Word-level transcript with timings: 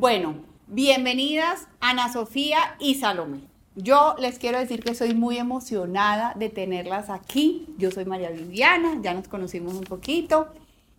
Bueno, 0.00 0.34
bienvenidas 0.66 1.68
Ana 1.78 2.10
Sofía 2.10 2.74
y 2.78 2.94
Salomé. 2.94 3.42
Yo 3.74 4.14
les 4.18 4.38
quiero 4.38 4.58
decir 4.58 4.82
que 4.82 4.94
soy 4.94 5.12
muy 5.12 5.36
emocionada 5.36 6.32
de 6.38 6.48
tenerlas 6.48 7.10
aquí. 7.10 7.66
Yo 7.76 7.90
soy 7.90 8.06
María 8.06 8.30
Viviana, 8.30 8.98
ya 9.02 9.12
nos 9.12 9.28
conocimos 9.28 9.74
un 9.74 9.84
poquito 9.84 10.54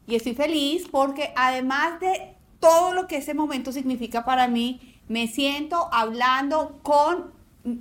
y 0.06 0.14
estoy 0.14 0.36
feliz 0.36 0.88
porque 0.88 1.34
además 1.36 2.00
de 2.00 2.36
todo 2.60 2.94
lo 2.94 3.08
que 3.08 3.18
ese 3.18 3.34
momento 3.34 3.72
significa 3.72 4.24
para 4.24 4.48
mí, 4.48 5.02
me 5.08 5.28
siento 5.28 5.90
hablando 5.92 6.80
con 6.84 7.32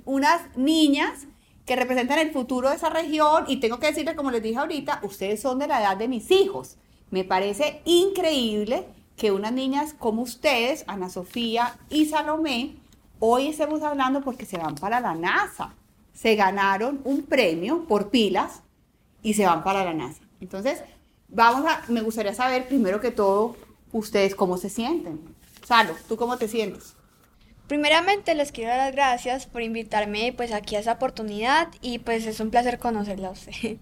unas 0.05 0.57
niñas 0.57 1.27
que 1.67 1.75
representan 1.75 2.17
el 2.17 2.31
futuro 2.31 2.69
de 2.69 2.77
esa 2.77 2.89
región 2.89 3.43
y 3.47 3.57
tengo 3.57 3.77
que 3.77 3.85
decirles, 3.85 4.15
como 4.15 4.31
les 4.31 4.41
dije 4.41 4.57
ahorita, 4.57 5.01
ustedes 5.03 5.39
son 5.39 5.59
de 5.59 5.67
la 5.67 5.81
edad 5.81 5.97
de 5.97 6.07
mis 6.07 6.31
hijos. 6.31 6.77
Me 7.11 7.23
parece 7.23 7.83
increíble 7.85 8.87
que 9.17 9.31
unas 9.31 9.53
niñas 9.53 9.93
como 9.97 10.21
ustedes, 10.21 10.83
Ana 10.87 11.09
Sofía 11.09 11.77
y 11.89 12.05
Salomé, 12.05 12.75
hoy 13.19 13.47
estemos 13.47 13.81
hablando 13.83 14.21
porque 14.21 14.45
se 14.45 14.57
van 14.57 14.75
para 14.75 14.99
la 14.99 15.13
NASA. 15.15 15.73
Se 16.13 16.35
ganaron 16.35 17.01
un 17.03 17.23
premio 17.23 17.85
por 17.87 18.09
pilas 18.09 18.61
y 19.23 19.33
se 19.33 19.45
van 19.45 19.63
para 19.63 19.85
la 19.85 19.93
NASA. 19.93 20.21
Entonces, 20.39 20.83
vamos 21.29 21.65
a, 21.65 21.83
me 21.87 22.01
gustaría 22.01 22.33
saber 22.33 22.67
primero 22.67 22.99
que 22.99 23.11
todo, 23.11 23.55
ustedes 23.91 24.35
cómo 24.35 24.57
se 24.57 24.69
sienten. 24.69 25.19
Salo, 25.65 25.93
¿tú 26.07 26.17
cómo 26.17 26.37
te 26.37 26.47
sientes? 26.47 26.95
Primeramente 27.67 28.35
les 28.35 28.51
quiero 28.51 28.71
dar 28.71 28.79
las 28.79 28.91
gracias 28.91 29.45
por 29.45 29.61
invitarme 29.61 30.33
pues 30.35 30.51
aquí 30.51 30.75
a 30.75 30.79
esa 30.79 30.93
oportunidad 30.93 31.69
y 31.81 31.99
pues 31.99 32.25
es 32.25 32.41
un 32.41 32.49
placer 32.49 32.79
conocerla 32.79 33.29
a 33.29 33.31
usted. 33.31 33.77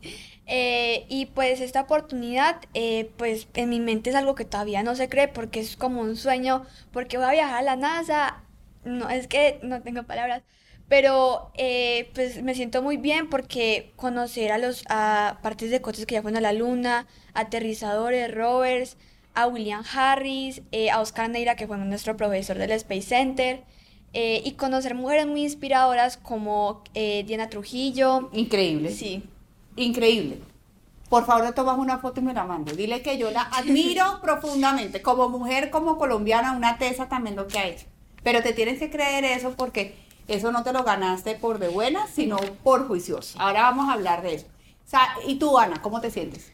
Eh, 0.51 1.05
y 1.09 1.27
pues 1.27 1.61
esta 1.61 1.81
oportunidad 1.81 2.59
eh, 2.73 3.11
pues 3.17 3.47
en 3.53 3.69
mi 3.69 3.79
mente 3.79 4.09
es 4.09 4.15
algo 4.15 4.33
que 4.33 4.45
todavía 4.45 4.81
no 4.81 4.95
se 4.95 5.07
cree 5.07 5.27
porque 5.27 5.59
es 5.59 5.77
como 5.77 6.01
un 6.01 6.17
sueño 6.17 6.65
porque 6.91 7.17
voy 7.17 7.27
a 7.27 7.31
viajar 7.31 7.59
a 7.59 7.61
la 7.61 7.75
NASA. 7.75 8.43
No, 8.83 9.09
es 9.09 9.27
que 9.27 9.59
no 9.61 9.83
tengo 9.83 10.03
palabras. 10.03 10.41
Pero 10.87 11.51
eh, 11.55 12.09
pues 12.15 12.41
me 12.41 12.55
siento 12.55 12.81
muy 12.81 12.97
bien 12.97 13.29
porque 13.29 13.93
conocer 13.95 14.51
a 14.51 14.57
los 14.57 14.83
a 14.89 15.37
partes 15.43 15.69
de 15.69 15.81
coches 15.81 16.07
que 16.07 16.15
ya 16.15 16.23
fueron 16.23 16.37
a 16.37 16.41
la 16.41 16.53
luna, 16.53 17.05
aterrizadores, 17.35 18.33
rovers, 18.33 18.97
a 19.35 19.45
William 19.45 19.83
Harris, 19.93 20.63
a 20.91 20.99
Oscar 20.99 21.29
Neira, 21.29 21.55
que 21.55 21.67
fue 21.67 21.77
nuestro 21.77 22.17
profesor 22.17 22.57
del 22.57 22.71
Space 22.71 23.03
Center, 23.03 23.61
y 24.13 24.51
conocer 24.53 24.95
mujeres 24.95 25.27
muy 25.27 25.43
inspiradoras 25.43 26.17
como 26.17 26.83
Diana 26.95 27.49
Trujillo. 27.49 28.31
Increíble. 28.33 28.89
Sí 28.89 29.23
increíble. 29.75 30.41
Por 31.09 31.25
favor, 31.25 31.45
le 31.45 31.53
tomas 31.53 31.77
una 31.77 31.97
foto 31.97 32.19
y 32.19 32.23
me 32.23 32.33
la 32.33 32.43
mando. 32.43 32.71
Dile 32.73 33.01
que 33.01 33.17
yo 33.17 33.31
la 33.31 33.41
admiro 33.41 34.19
profundamente. 34.21 35.01
Como 35.01 35.27
mujer, 35.29 35.71
como 35.71 35.97
colombiana, 35.97 36.55
una 36.55 36.77
tesa 36.77 37.09
también 37.09 37.35
lo 37.35 37.47
que 37.47 37.57
ha 37.57 37.67
hecho. 37.67 37.85
Pero 38.23 38.43
te 38.43 38.53
tienes 38.53 38.79
que 38.79 38.91
creer 38.91 39.23
eso 39.23 39.53
porque 39.57 39.95
eso 40.27 40.51
no 40.51 40.63
te 40.63 40.71
lo 40.71 40.83
ganaste 40.83 41.35
por 41.35 41.57
de 41.57 41.69
buena, 41.69 42.05
sino 42.07 42.37
por 42.63 42.87
juicioso. 42.87 43.39
Ahora 43.39 43.63
vamos 43.63 43.89
a 43.89 43.93
hablar 43.93 44.21
de 44.21 44.35
eso. 44.35 44.45
¿Y 45.25 45.35
tú, 45.35 45.57
Ana, 45.57 45.81
cómo 45.81 46.01
te 46.01 46.11
sientes? 46.11 46.51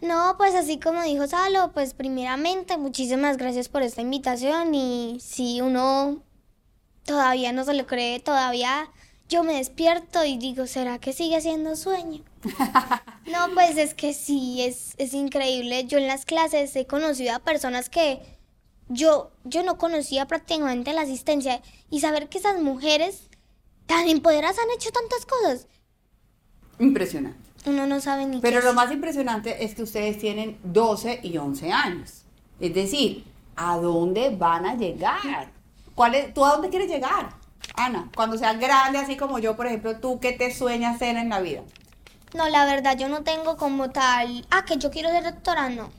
No, 0.00 0.36
pues 0.38 0.54
así 0.54 0.78
como 0.78 1.02
dijo 1.02 1.26
Salo, 1.26 1.72
pues 1.72 1.94
primeramente 1.94 2.76
muchísimas 2.76 3.36
gracias 3.36 3.68
por 3.68 3.82
esta 3.82 4.00
invitación 4.00 4.72
y 4.74 5.18
si 5.20 5.60
uno 5.60 6.22
todavía 7.04 7.52
no 7.52 7.64
se 7.64 7.74
lo 7.74 7.86
cree, 7.86 8.20
todavía 8.20 8.88
yo 9.28 9.44
me 9.44 9.54
despierto 9.54 10.24
y 10.24 10.38
digo, 10.38 10.66
¿será 10.66 10.98
que 10.98 11.12
sigue 11.12 11.40
siendo 11.40 11.76
sueño? 11.76 12.22
no, 13.26 13.54
pues 13.54 13.76
es 13.76 13.94
que 13.94 14.14
sí, 14.14 14.62
es, 14.62 14.94
es 14.96 15.12
increíble. 15.12 15.84
Yo 15.86 15.98
en 15.98 16.06
las 16.06 16.24
clases 16.24 16.74
he 16.76 16.86
conocido 16.86 17.34
a 17.34 17.38
personas 17.38 17.90
que 17.90 18.20
yo, 18.88 19.30
yo 19.44 19.62
no 19.62 19.76
conocía 19.76 20.26
prácticamente 20.26 20.92
la 20.94 21.02
asistencia 21.02 21.60
y 21.90 22.00
saber 22.00 22.28
que 22.28 22.38
esas 22.38 22.60
mujeres 22.60 23.28
tan 23.86 24.08
empoderadas 24.08 24.58
han 24.58 24.70
hecho 24.74 24.90
tantas 24.90 25.26
cosas. 25.26 25.66
Impresionante. 26.78 27.38
Uno 27.66 27.86
no 27.86 28.00
sabe 28.00 28.24
ni 28.24 28.40
Pero 28.40 28.62
lo 28.62 28.72
más 28.72 28.90
impresionante 28.90 29.64
es 29.64 29.74
que 29.74 29.82
ustedes 29.82 30.18
tienen 30.18 30.58
12 30.62 31.20
y 31.22 31.36
11 31.36 31.72
años. 31.72 32.22
Es 32.60 32.72
decir, 32.72 33.24
¿a 33.56 33.76
dónde 33.76 34.30
van 34.30 34.64
a 34.64 34.74
llegar? 34.74 35.50
¿Cuál 35.94 36.14
es, 36.14 36.32
¿Tú 36.32 36.44
a 36.44 36.52
dónde 36.52 36.70
quieres 36.70 36.88
llegar? 36.88 37.30
Ana, 37.74 38.10
cuando 38.14 38.36
seas 38.36 38.58
grande, 38.58 38.98
así 38.98 39.16
como 39.16 39.38
yo, 39.38 39.56
por 39.56 39.66
ejemplo, 39.66 39.98
¿tú 39.98 40.18
qué 40.20 40.32
te 40.32 40.54
sueñas 40.54 40.98
ser 40.98 41.16
en 41.16 41.28
la 41.28 41.40
vida? 41.40 41.62
No, 42.34 42.48
la 42.48 42.64
verdad, 42.66 42.96
yo 42.96 43.08
no 43.08 43.22
tengo 43.22 43.56
como 43.56 43.90
tal, 43.90 44.46
ah, 44.50 44.64
que 44.64 44.76
yo 44.76 44.90
quiero 44.90 45.08
ser 45.10 45.24
doctora, 45.24 45.70
no. 45.70 45.90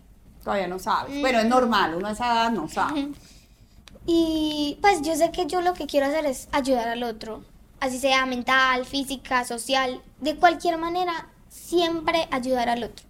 Todavía 0.44 0.68
no 0.68 0.80
sabes. 0.80 1.16
Mm. 1.18 1.22
Bueno, 1.22 1.40
es 1.40 1.46
normal, 1.46 1.96
uno 1.96 2.08
a 2.08 2.12
esa 2.12 2.32
edad 2.32 2.52
no 2.52 2.68
sabe. 2.68 3.10
Y 4.06 4.78
pues 4.82 5.02
yo 5.02 5.16
sé 5.16 5.32
que 5.32 5.46
yo 5.46 5.62
lo 5.62 5.74
que 5.74 5.88
quiero 5.88 6.08
hacer 6.08 6.26
es 6.26 6.48
ayudar 6.52 6.88
al 6.88 7.04
otro, 7.04 7.44
así 7.80 8.00
sea 8.00 8.26
mental, 8.26 8.86
física, 8.86 9.44
social, 9.46 10.02
de 10.20 10.36
cualquier 10.36 10.78
manera, 10.78 11.28
siempre 11.50 12.28
ayudar 12.32 12.70
al 12.70 12.84
otro. 12.84 13.06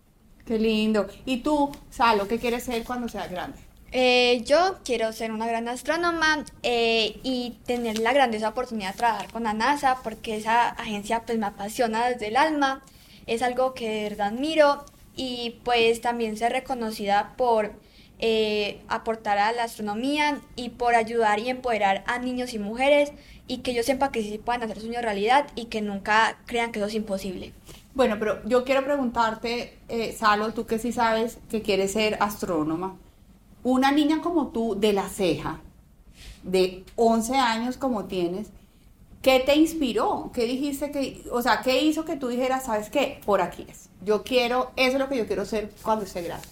Qué 0.45 0.57
lindo. 0.57 1.07
¿Y 1.25 1.37
tú, 1.37 1.71
Salo, 1.89 2.27
qué 2.27 2.39
quieres 2.39 2.63
ser 2.63 2.83
cuando 2.83 3.07
seas 3.07 3.29
grande? 3.29 3.68
Eh, 3.91 4.43
yo 4.45 4.77
quiero 4.85 5.11
ser 5.13 5.31
una 5.31 5.47
gran 5.47 5.67
astrónoma 5.67 6.45
eh, 6.61 7.19
y 7.23 7.57
tener 7.65 7.97
la 7.97 8.13
grandiosa 8.13 8.49
oportunidad 8.49 8.91
de 8.91 8.97
trabajar 8.97 9.31
con 9.31 9.43
la 9.43 9.53
NASA 9.53 9.97
porque 10.03 10.37
esa 10.37 10.69
agencia 10.69 11.23
pues 11.25 11.39
me 11.39 11.47
apasiona 11.47 12.07
desde 12.07 12.27
el 12.27 12.37
alma, 12.37 12.83
es 13.25 13.41
algo 13.41 13.73
que 13.73 13.89
de 13.89 14.03
verdad 14.03 14.27
admiro 14.27 14.85
y 15.15 15.59
pues 15.63 16.01
también 16.01 16.37
ser 16.37 16.51
reconocida 16.51 17.33
por 17.35 17.73
eh, 18.19 18.79
aportar 18.89 19.39
a 19.39 19.51
la 19.53 19.63
astronomía 19.63 20.39
y 20.55 20.69
por 20.69 20.93
ayudar 20.93 21.39
y 21.39 21.49
empoderar 21.49 22.03
a 22.05 22.19
niños 22.19 22.53
y 22.53 22.59
mujeres 22.59 23.11
y 23.47 23.59
que 23.59 23.71
ellos 23.71 23.87
sepan 23.87 24.11
que 24.11 24.21
sí 24.21 24.37
puedan 24.37 24.61
hacer 24.61 24.79
sueño 24.81 25.01
realidad 25.01 25.47
y 25.55 25.65
que 25.65 25.81
nunca 25.81 26.37
crean 26.45 26.71
que 26.71 26.77
eso 26.77 26.87
es 26.87 26.93
imposible. 26.93 27.53
Bueno, 27.95 28.17
pero 28.19 28.43
yo 28.45 28.63
quiero 28.63 28.85
preguntarte, 28.85 29.79
Salo, 30.15 30.53
tú 30.53 30.67
que 30.67 30.77
sí 30.77 30.91
sabes 30.91 31.39
que 31.49 31.63
quieres 31.63 31.93
ser 31.93 32.17
astrónoma 32.19 32.95
una 33.63 33.91
niña 33.91 34.21
como 34.21 34.47
tú 34.47 34.79
de 34.79 34.93
la 34.93 35.09
ceja, 35.09 35.59
de 36.43 36.83
11 36.95 37.35
años 37.35 37.77
como 37.77 38.05
tienes, 38.05 38.47
¿qué 39.21 39.39
te 39.39 39.55
inspiró? 39.55 40.31
¿Qué 40.33 40.45
dijiste 40.45 40.91
que, 40.91 41.23
o 41.31 41.41
sea, 41.41 41.61
qué 41.61 41.81
hizo 41.81 42.05
que 42.05 42.15
tú 42.15 42.27
dijeras, 42.29 42.65
sabes 42.65 42.89
qué, 42.89 43.19
por 43.25 43.41
aquí 43.41 43.65
es? 43.69 43.89
Yo 44.03 44.23
quiero, 44.23 44.71
eso 44.75 44.93
es 44.93 44.99
lo 44.99 45.09
que 45.09 45.17
yo 45.17 45.27
quiero 45.27 45.45
ser 45.45 45.71
cuando 45.81 46.05
esté 46.05 46.21
grande. 46.21 46.47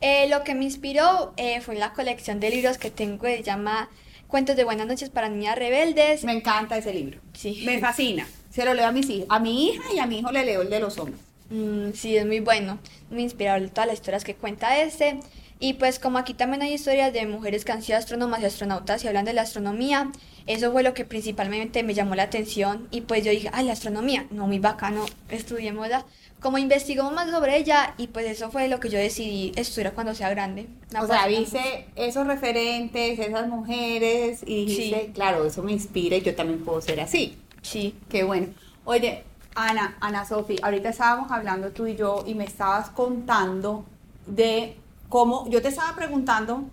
Eh, 0.00 0.28
lo 0.28 0.44
que 0.44 0.54
me 0.54 0.64
inspiró 0.64 1.32
eh, 1.36 1.60
fue 1.60 1.74
la 1.74 1.92
colección 1.92 2.38
de 2.38 2.50
libros 2.50 2.78
que 2.78 2.90
tengo, 2.90 3.24
se 3.24 3.42
llama 3.42 3.88
Cuentos 4.28 4.54
de 4.56 4.62
Buenas 4.62 4.86
noches 4.86 5.10
para 5.10 5.28
Niñas 5.28 5.58
Rebeldes. 5.58 6.22
Me 6.22 6.32
encanta 6.32 6.78
ese 6.78 6.94
libro. 6.94 7.18
Sí. 7.32 7.62
Me 7.66 7.80
fascina. 7.80 8.28
Se 8.50 8.64
lo 8.64 8.74
leo 8.74 8.86
a 8.86 8.92
mis 8.92 9.10
hijos, 9.10 9.26
a 9.28 9.40
mi 9.40 9.66
hija 9.68 9.82
y 9.92 9.98
a 9.98 10.06
mi 10.06 10.20
hijo 10.20 10.30
le 10.30 10.44
leo 10.44 10.62
el 10.62 10.70
de 10.70 10.80
los 10.80 10.98
hombres. 10.98 11.20
Mm, 11.50 11.92
sí, 11.94 12.16
es 12.16 12.26
muy 12.26 12.40
bueno. 12.40 12.78
Muy 13.10 13.22
inspirador 13.22 13.68
todas 13.70 13.88
las 13.88 13.94
historias 13.94 14.22
que 14.22 14.34
cuenta 14.34 14.80
este. 14.80 15.18
Y 15.60 15.74
pues 15.74 15.98
como 15.98 16.18
aquí 16.18 16.34
también 16.34 16.62
hay 16.62 16.74
historias 16.74 17.12
de 17.12 17.26
mujeres 17.26 17.64
que 17.64 17.72
han 17.72 17.82
sido 17.82 17.98
astrónomas 17.98 18.40
y 18.40 18.44
astronautas 18.44 19.02
y 19.02 19.08
hablan 19.08 19.24
de 19.24 19.32
la 19.32 19.42
astronomía, 19.42 20.10
eso 20.46 20.70
fue 20.72 20.82
lo 20.82 20.94
que 20.94 21.04
principalmente 21.04 21.82
me 21.82 21.94
llamó 21.94 22.14
la 22.14 22.22
atención 22.24 22.86
y 22.90 23.02
pues 23.02 23.24
yo 23.24 23.30
dije, 23.30 23.50
ay, 23.52 23.66
la 23.66 23.72
astronomía, 23.72 24.26
no, 24.30 24.46
muy 24.46 24.60
bacano, 24.60 25.04
estudiémosla. 25.28 26.06
Como 26.40 26.58
investigó 26.58 27.10
más 27.10 27.30
sobre 27.30 27.56
ella 27.56 27.94
y 27.98 28.06
pues 28.06 28.26
eso 28.26 28.50
fue 28.50 28.68
lo 28.68 28.78
que 28.78 28.88
yo 28.88 28.98
decidí 28.98 29.52
estudiar 29.56 29.92
cuando 29.92 30.14
sea 30.14 30.30
grande. 30.30 30.68
o 30.98 31.06
sea, 31.06 31.26
viste 31.26 31.88
esos 31.96 32.26
referentes, 32.26 33.18
esas 33.18 33.48
mujeres 33.48 34.42
y 34.46 34.66
dijiste, 34.66 35.10
claro, 35.12 35.44
eso 35.44 35.64
me 35.64 35.72
inspira 35.72 36.16
y 36.16 36.22
yo 36.22 36.36
también 36.36 36.64
puedo 36.64 36.80
ser 36.80 37.00
así. 37.00 37.36
Sí. 37.62 37.96
Qué 38.08 38.22
bueno. 38.22 38.46
Oye, 38.84 39.24
Ana, 39.56 39.98
Ana 40.00 40.24
Sofi, 40.24 40.56
ahorita 40.62 40.90
estábamos 40.90 41.32
hablando 41.32 41.72
tú 41.72 41.88
y 41.88 41.96
yo 41.96 42.22
y 42.24 42.34
me 42.34 42.44
estabas 42.44 42.90
contando 42.90 43.84
de 44.26 44.76
cómo, 45.08 45.48
yo 45.48 45.62
te 45.62 45.68
estaba 45.68 45.94
preguntando 45.94 46.64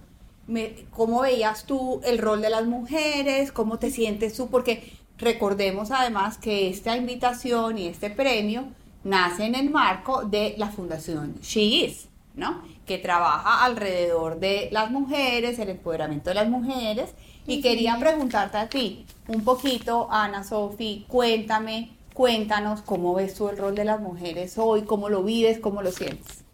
cómo 0.91 1.21
veías 1.21 1.65
tú 1.65 2.01
el 2.03 2.19
rol 2.19 2.41
de 2.41 2.49
las 2.49 2.65
mujeres, 2.65 3.51
cómo 3.51 3.79
te 3.79 3.89
sientes 3.89 4.35
tú, 4.35 4.47
porque 4.47 4.93
recordemos 5.17 5.91
además 5.91 6.37
que 6.37 6.69
esta 6.69 6.95
invitación 6.95 7.77
y 7.77 7.87
este 7.87 8.09
premio 8.09 8.65
nace 9.03 9.45
en 9.45 9.55
el 9.55 9.69
marco 9.69 10.23
de 10.23 10.55
la 10.57 10.69
fundación 10.69 11.35
She 11.41 11.61
Is, 11.61 12.07
¿no? 12.35 12.61
Que 12.85 12.97
trabaja 12.97 13.63
alrededor 13.63 14.39
de 14.39 14.69
las 14.71 14.91
mujeres, 14.91 15.57
el 15.59 15.69
empoderamiento 15.69 16.29
de 16.29 16.35
las 16.35 16.49
mujeres. 16.49 17.11
Y 17.47 17.61
quería 17.61 17.97
preguntarte 17.99 18.57
a 18.57 18.69
ti 18.69 19.05
un 19.27 19.43
poquito, 19.43 20.07
Ana 20.11 20.43
Sofi, 20.43 21.05
cuéntame, 21.07 21.91
cuéntanos 22.13 22.81
cómo 22.81 23.13
ves 23.13 23.35
tú 23.35 23.49
el 23.49 23.57
rol 23.57 23.75
de 23.75 23.85
las 23.85 23.99
mujeres 23.99 24.57
hoy, 24.57 24.83
cómo 24.83 25.09
lo 25.09 25.23
vives, 25.23 25.59
cómo 25.59 25.81
lo 25.81 25.91
sientes. 25.91 26.44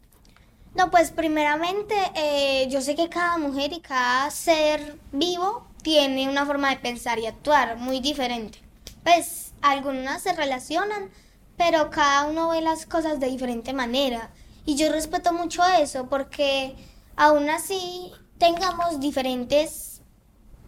No, 0.74 0.90
pues 0.90 1.12
primeramente 1.12 1.96
eh, 2.16 2.68
yo 2.70 2.82
sé 2.82 2.96
que 2.96 3.10
cada 3.10 3.38
mujer 3.38 3.74
y 3.74 3.82
cada 3.82 4.32
ser 4.32 4.98
vivo 5.12 5.68
tiene 5.84 6.30
una 6.30 6.46
forma 6.46 6.70
de 6.70 6.78
pensar 6.78 7.20
y 7.20 7.26
actuar 7.26 7.76
muy 7.78 8.00
diferente. 8.00 8.60
Pues 9.04 9.54
algunas 9.62 10.22
se 10.22 10.34
relacionan, 10.34 11.10
pero 11.58 11.90
cada 11.90 12.26
uno 12.28 12.50
ve 12.50 12.62
las 12.62 12.86
cosas 12.86 13.20
de 13.20 13.28
diferente 13.28 13.74
manera. 13.74 14.32
Y 14.66 14.76
yo 14.76 14.92
respeto 14.92 15.34
mucho 15.34 15.62
eso 15.66 16.08
porque 16.08 16.76
aún 17.18 17.50
así 17.50 18.12
tengamos 18.38 19.00
diferentes 19.00 20.02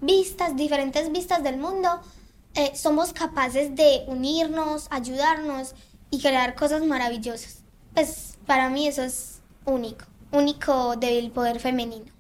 vistas, 0.01 0.56
diferentes 0.57 1.11
vistas 1.11 1.44
del 1.44 1.57
mundo, 1.57 2.01
eh, 2.56 2.73
somos 2.75 3.13
capaces 3.13 3.75
de 3.75 4.03
unirnos, 4.07 4.88
ayudarnos 4.91 5.75
y 6.11 6.21
crear 6.21 6.56
cosas 6.56 6.83
maravillosas. 6.83 7.63
Pues 7.94 8.38
para 8.45 8.69
mí 8.69 8.88
eso 8.88 9.03
es 9.03 9.41
único, 9.65 10.06
único 10.31 10.95
del 10.95 11.31
poder 11.31 11.60
femenino. 11.60 12.13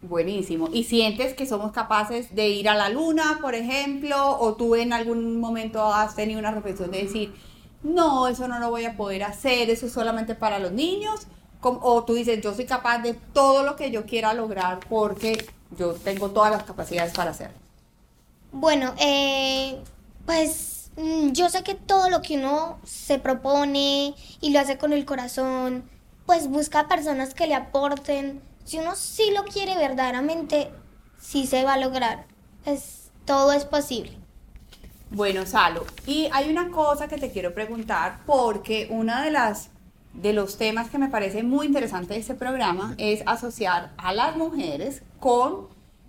Buenísimo. 0.00 0.68
¿Y 0.72 0.84
sientes 0.84 1.34
que 1.34 1.46
somos 1.46 1.72
capaces 1.72 2.34
de 2.34 2.48
ir 2.48 2.68
a 2.68 2.74
la 2.74 2.88
luna, 2.88 3.38
por 3.40 3.54
ejemplo? 3.54 4.38
¿O 4.38 4.54
tú 4.54 4.76
en 4.76 4.92
algún 4.92 5.40
momento 5.40 5.92
has 5.92 6.14
tenido 6.14 6.38
una 6.38 6.52
reflexión 6.52 6.90
de 6.92 7.02
decir, 7.02 7.34
no, 7.82 8.28
eso 8.28 8.46
no 8.46 8.60
lo 8.60 8.70
voy 8.70 8.84
a 8.84 8.96
poder 8.96 9.24
hacer, 9.24 9.70
eso 9.70 9.86
es 9.86 9.92
solamente 9.92 10.34
para 10.36 10.60
los 10.60 10.70
niños? 10.72 11.26
O 11.60 12.04
tú 12.04 12.14
dices, 12.14 12.40
yo 12.40 12.54
soy 12.54 12.64
capaz 12.64 12.98
de 12.98 13.14
todo 13.14 13.64
lo 13.64 13.74
que 13.74 13.90
yo 13.90 14.06
quiera 14.06 14.34
lograr 14.34 14.78
porque 14.88 15.44
yo 15.76 15.94
tengo 15.94 16.30
todas 16.30 16.52
las 16.52 16.62
capacidades 16.62 17.12
para 17.12 17.32
hacerlo. 17.32 17.56
Bueno, 18.52 18.94
eh, 18.98 19.78
pues 20.24 20.90
mm, 20.96 21.32
yo 21.32 21.48
sé 21.48 21.64
que 21.64 21.74
todo 21.74 22.08
lo 22.08 22.22
que 22.22 22.38
uno 22.38 22.78
se 22.84 23.18
propone 23.18 24.14
y 24.40 24.50
lo 24.50 24.60
hace 24.60 24.78
con 24.78 24.92
el 24.92 25.04
corazón, 25.04 25.82
pues 26.28 26.46
busca 26.46 26.88
personas 26.88 27.32
que 27.32 27.46
le 27.46 27.54
aporten 27.54 28.42
si 28.66 28.78
uno 28.78 28.94
sí 28.96 29.30
lo 29.34 29.44
quiere 29.44 29.78
verdaderamente, 29.78 30.68
sí 31.18 31.46
se 31.46 31.64
va 31.64 31.72
a 31.72 31.78
lograr. 31.78 32.26
Es, 32.66 33.10
todo 33.24 33.54
es 33.54 33.64
posible. 33.64 34.12
Bueno, 35.10 35.46
Salo, 35.46 35.86
y 36.06 36.28
hay 36.30 36.50
una 36.50 36.68
cosa 36.70 37.08
que 37.08 37.16
te 37.16 37.30
quiero 37.30 37.54
preguntar 37.54 38.20
porque 38.26 38.88
una 38.90 39.24
de 39.24 39.30
las 39.30 39.70
de 40.12 40.34
los 40.34 40.58
temas 40.58 40.90
que 40.90 40.98
me 40.98 41.08
parece 41.08 41.42
muy 41.42 41.64
interesante 41.64 42.12
de 42.12 42.20
este 42.20 42.34
programa 42.34 42.94
es 42.98 43.22
asociar 43.24 43.92
a 43.96 44.12
las 44.12 44.36
mujeres 44.36 45.02
con 45.20 45.68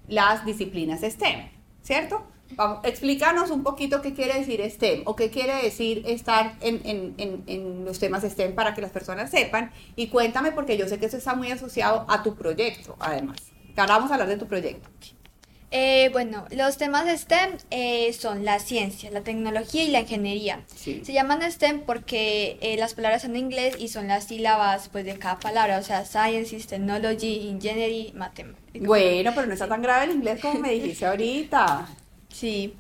las 0.10 0.44
disciplinas 0.44 1.00
STEM, 1.00 1.50
¿cierto? 1.81 2.25
Vamos, 2.55 2.79
explícanos 2.83 3.51
un 3.51 3.63
poquito 3.63 4.01
qué 4.01 4.13
quiere 4.13 4.39
decir 4.39 4.61
STEM 4.69 5.03
o 5.05 5.15
qué 5.15 5.29
quiere 5.29 5.55
decir 5.63 6.03
estar 6.05 6.55
en, 6.61 7.85
los 7.85 7.99
temas 7.99 8.23
STEM 8.23 8.55
para 8.55 8.73
que 8.73 8.81
las 8.81 8.91
personas 8.91 9.29
sepan. 9.31 9.71
Y 9.95 10.07
cuéntame, 10.07 10.51
porque 10.51 10.77
yo 10.77 10.87
sé 10.87 10.99
que 10.99 11.05
eso 11.05 11.17
está 11.17 11.35
muy 11.35 11.51
asociado 11.51 12.05
a 12.09 12.23
tu 12.23 12.35
proyecto, 12.35 12.95
además. 12.99 13.37
Ahora 13.77 13.95
vamos 13.95 14.11
a 14.11 14.15
hablar 14.15 14.27
de 14.27 14.37
tu 14.37 14.47
proyecto. 14.47 14.89
Eh, 15.71 16.09
bueno, 16.11 16.45
los 16.49 16.77
temas 16.77 17.07
STEM 17.07 17.57
eh, 17.69 18.11
son 18.13 18.43
la 18.43 18.57
ciencia, 18.57 19.11
la 19.11 19.21
tecnología 19.21 19.83
y 19.83 19.89
la 19.89 20.01
ingeniería. 20.01 20.61
Se 20.75 21.13
llaman 21.13 21.43
STEM 21.43 21.81
porque 21.81 22.57
eh, 22.61 22.75
las 22.77 22.95
palabras 22.95 23.21
son 23.21 23.31
en 23.31 23.43
inglés 23.43 23.75
y 23.77 23.89
son 23.89 24.07
las 24.07 24.25
sílabas 24.25 24.89
pues, 24.89 25.05
de 25.05 25.19
cada 25.19 25.39
palabra, 25.39 25.77
o 25.77 25.83
sea, 25.83 26.05
Sciences, 26.05 26.65
Technology, 26.65 27.49
Engineering, 27.49 28.17
Mathematics. 28.17 28.85
Bueno, 28.85 29.31
pero 29.35 29.45
no 29.45 29.53
está 29.53 29.67
tan 29.67 29.83
grave 29.83 30.05
el 30.05 30.11
inglés 30.11 30.41
como 30.41 30.59
me 30.59 30.71
dijiste 30.71 31.05
ahorita. 31.05 31.87
Sí, 32.29 32.75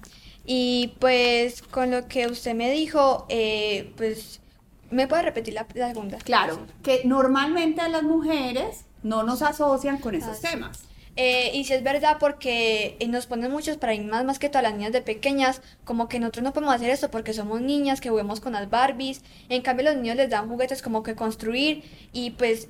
y 0.51 0.95
pues 0.97 1.61
con 1.61 1.91
lo 1.91 2.07
que 2.07 2.25
usted 2.25 2.55
me 2.55 2.71
dijo, 2.71 3.27
eh, 3.29 3.93
pues, 3.97 4.41
¿me 4.89 5.07
puede 5.07 5.21
repetir 5.21 5.53
la, 5.53 5.67
segunda? 5.71 6.17
Claro, 6.17 6.65
que 6.81 7.01
normalmente 7.05 7.81
a 7.81 7.87
las 7.87 8.01
mujeres 8.01 8.85
no 9.03 9.21
nos 9.21 9.43
asocian 9.43 9.99
con 9.99 10.15
esos 10.15 10.37
ah, 10.43 10.49
temas. 10.49 10.85
Eh, 11.15 11.51
y 11.53 11.65
si 11.65 11.73
es 11.73 11.83
verdad 11.83 12.17
porque 12.19 12.97
eh, 12.99 13.07
nos 13.07 13.27
ponen 13.27 13.51
muchos 13.51 13.77
paradigmas 13.77 14.25
más 14.25 14.39
que 14.39 14.49
todas 14.49 14.63
las 14.63 14.73
niñas 14.73 14.91
de 14.91 15.03
pequeñas, 15.03 15.61
como 15.83 16.09
que 16.09 16.19
nosotros 16.19 16.43
no 16.43 16.51
podemos 16.51 16.73
hacer 16.73 16.89
esto 16.89 17.11
porque 17.11 17.33
somos 17.33 17.61
niñas 17.61 18.01
que 18.01 18.09
juguemos 18.09 18.39
con 18.39 18.53
las 18.53 18.71
Barbies, 18.71 19.21
en 19.49 19.61
cambio 19.61 19.85
los 19.85 19.97
niños 19.97 20.15
les 20.15 20.31
dan 20.31 20.49
juguetes 20.49 20.81
como 20.81 21.03
que 21.03 21.13
construir 21.13 21.83
y 22.11 22.31
pues 22.31 22.69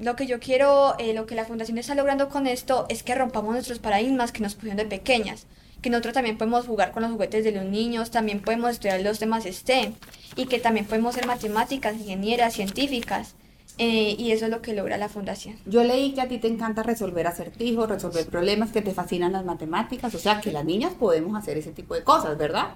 lo 0.00 0.16
que 0.16 0.26
yo 0.26 0.40
quiero, 0.40 0.96
lo 1.14 1.26
que 1.26 1.36
la 1.36 1.44
fundación 1.44 1.78
está 1.78 1.94
logrando 1.94 2.28
con 2.28 2.48
esto 2.48 2.86
es 2.88 3.04
que 3.04 3.14
rompamos 3.14 3.52
nuestros 3.52 3.78
paradigmas 3.78 4.32
que 4.32 4.40
nos 4.40 4.56
pusieron 4.56 4.78
de 4.78 4.86
pequeñas 4.86 5.46
que 5.82 5.90
nosotros 5.90 6.14
también 6.14 6.38
podemos 6.38 6.66
jugar 6.66 6.92
con 6.92 7.02
los 7.02 7.12
juguetes 7.12 7.44
de 7.44 7.52
los 7.52 7.64
niños, 7.64 8.10
también 8.10 8.40
podemos 8.40 8.70
estudiar 8.70 9.00
los 9.00 9.18
temas 9.18 9.44
STEM 9.44 9.94
y 10.36 10.46
que 10.46 10.58
también 10.58 10.86
podemos 10.86 11.14
ser 11.14 11.26
matemáticas, 11.26 11.94
ingenieras, 11.96 12.54
científicas. 12.54 13.34
Eh, 13.80 14.16
y 14.18 14.32
eso 14.32 14.46
es 14.46 14.50
lo 14.50 14.60
que 14.60 14.72
logra 14.72 14.96
la 14.96 15.08
fundación. 15.08 15.56
Yo 15.64 15.84
leí 15.84 16.12
que 16.12 16.20
a 16.20 16.26
ti 16.26 16.38
te 16.38 16.48
encanta 16.48 16.82
resolver 16.82 17.28
acertijos, 17.28 17.88
resolver 17.88 18.26
problemas, 18.26 18.72
que 18.72 18.82
te 18.82 18.92
fascinan 18.92 19.32
las 19.32 19.44
matemáticas, 19.44 20.12
o 20.16 20.18
sea 20.18 20.40
que 20.40 20.50
las 20.50 20.64
niñas 20.64 20.94
podemos 20.98 21.36
hacer 21.38 21.56
ese 21.58 21.70
tipo 21.70 21.94
de 21.94 22.02
cosas, 22.02 22.36
¿verdad? 22.36 22.74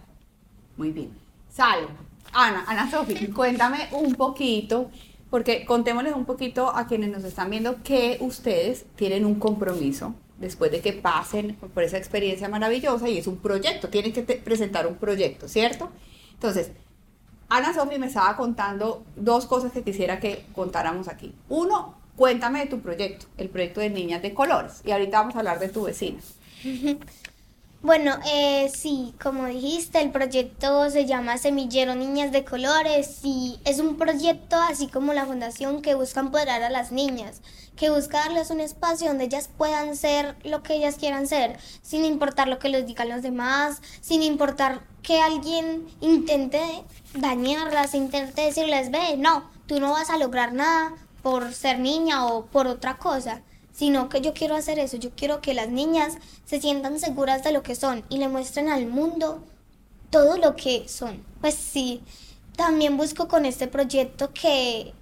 Muy 0.76 0.93
bien. 0.93 1.10
Sal, 1.50 1.88
Ana, 2.32 2.64
Ana 2.69 2.88
Sofía, 2.88 3.28
cuéntame 3.34 3.88
un 3.90 4.14
poquito, 4.14 4.93
porque 5.28 5.64
contémosles 5.64 6.14
un 6.14 6.25
poquito 6.25 6.70
a 6.72 6.87
quienes 6.87 7.10
nos 7.10 7.25
están 7.25 7.50
viendo 7.50 7.82
que 7.82 8.19
ustedes 8.20 8.84
tienen 8.94 9.26
un 9.26 9.40
compromiso 9.40 10.14
después 10.42 10.70
de 10.70 10.80
que 10.80 10.92
pasen 10.92 11.56
por 11.72 11.82
esa 11.82 11.96
experiencia 11.96 12.48
maravillosa 12.48 13.08
y 13.08 13.16
es 13.16 13.26
un 13.26 13.38
proyecto, 13.38 13.88
tienen 13.88 14.12
que 14.12 14.22
presentar 14.22 14.86
un 14.86 14.96
proyecto, 14.96 15.48
¿cierto? 15.48 15.88
Entonces, 16.34 16.72
Ana 17.48 17.72
Sofía 17.72 17.98
me 17.98 18.08
estaba 18.08 18.36
contando 18.36 19.04
dos 19.16 19.46
cosas 19.46 19.72
que 19.72 19.82
quisiera 19.82 20.20
que 20.20 20.44
contáramos 20.54 21.08
aquí. 21.08 21.34
Uno, 21.48 21.94
cuéntame 22.16 22.60
de 22.60 22.66
tu 22.66 22.80
proyecto, 22.80 23.26
el 23.38 23.48
proyecto 23.48 23.80
de 23.80 23.90
Niñas 23.90 24.22
de 24.22 24.34
Colores. 24.34 24.82
Y 24.84 24.90
ahorita 24.90 25.20
vamos 25.20 25.36
a 25.36 25.38
hablar 25.38 25.58
de 25.58 25.68
tu 25.68 25.84
vecina. 25.84 26.18
Bueno, 27.82 28.16
eh, 28.32 28.70
sí, 28.72 29.12
como 29.20 29.46
dijiste, 29.46 30.00
el 30.00 30.12
proyecto 30.12 30.88
se 30.88 31.04
llama 31.04 31.36
Semillero 31.36 31.96
Niñas 31.96 32.30
de 32.30 32.44
Colores 32.44 33.18
y 33.24 33.58
es 33.64 33.80
un 33.80 33.96
proyecto 33.96 34.54
así 34.54 34.86
como 34.86 35.12
la 35.12 35.26
fundación 35.26 35.82
que 35.82 35.96
busca 35.96 36.20
empoderar 36.20 36.62
a 36.62 36.70
las 36.70 36.92
niñas, 36.92 37.40
que 37.76 37.90
busca 37.90 38.19
darles 38.19 38.50
un 38.50 38.60
espacio 38.60 39.08
donde 39.08 39.24
ellas 39.24 39.48
puedan 39.56 39.96
ser 39.96 40.36
lo 40.44 40.62
que 40.62 40.74
ellas 40.74 40.96
quieran 40.96 41.26
ser, 41.26 41.58
sin 41.82 42.04
importar 42.04 42.48
lo 42.48 42.58
que 42.58 42.69
les 42.69 42.86
digan 42.86 43.08
los 43.08 43.22
demás, 43.22 43.80
sin 44.00 44.22
importar 44.22 44.82
que 45.02 45.20
alguien 45.20 45.86
intente 46.00 46.62
dañarlas, 47.14 47.94
intente 47.94 48.42
decirles, 48.42 48.90
ve, 48.90 49.16
no, 49.16 49.50
tú 49.66 49.80
no 49.80 49.92
vas 49.92 50.10
a 50.10 50.19
lograr 50.19 50.52
nada 50.52 50.94
por 51.22 51.52
ser 51.52 51.78
niña 51.78 52.26
o 52.26 52.46
por 52.46 52.66
otra 52.66 52.98
cosa 52.98 53.42
sino 53.72 54.08
que 54.08 54.20
yo 54.20 54.34
quiero 54.34 54.54
hacer 54.54 54.78
eso, 54.78 54.96
yo 54.96 55.10
quiero 55.16 55.40
que 55.40 55.54
las 55.54 55.68
niñas 55.68 56.18
se 56.44 56.60
sientan 56.60 57.00
seguras 57.00 57.42
de 57.42 57.52
lo 57.52 57.62
que 57.62 57.75
son 57.75 58.04
y 58.08 58.18
le 58.18 58.28
muestren 58.28 58.68
al 58.68 58.86
mundo 58.86 59.42
todo 60.10 60.36
lo 60.36 60.54
que 60.56 60.88
son. 60.88 61.25
Pues 61.40 61.54
sí, 61.54 62.02
también 62.54 62.96
busco 62.96 63.28
con 63.28 63.46
este 63.46 63.66
proyecto 63.66 64.32
que, 64.32 64.92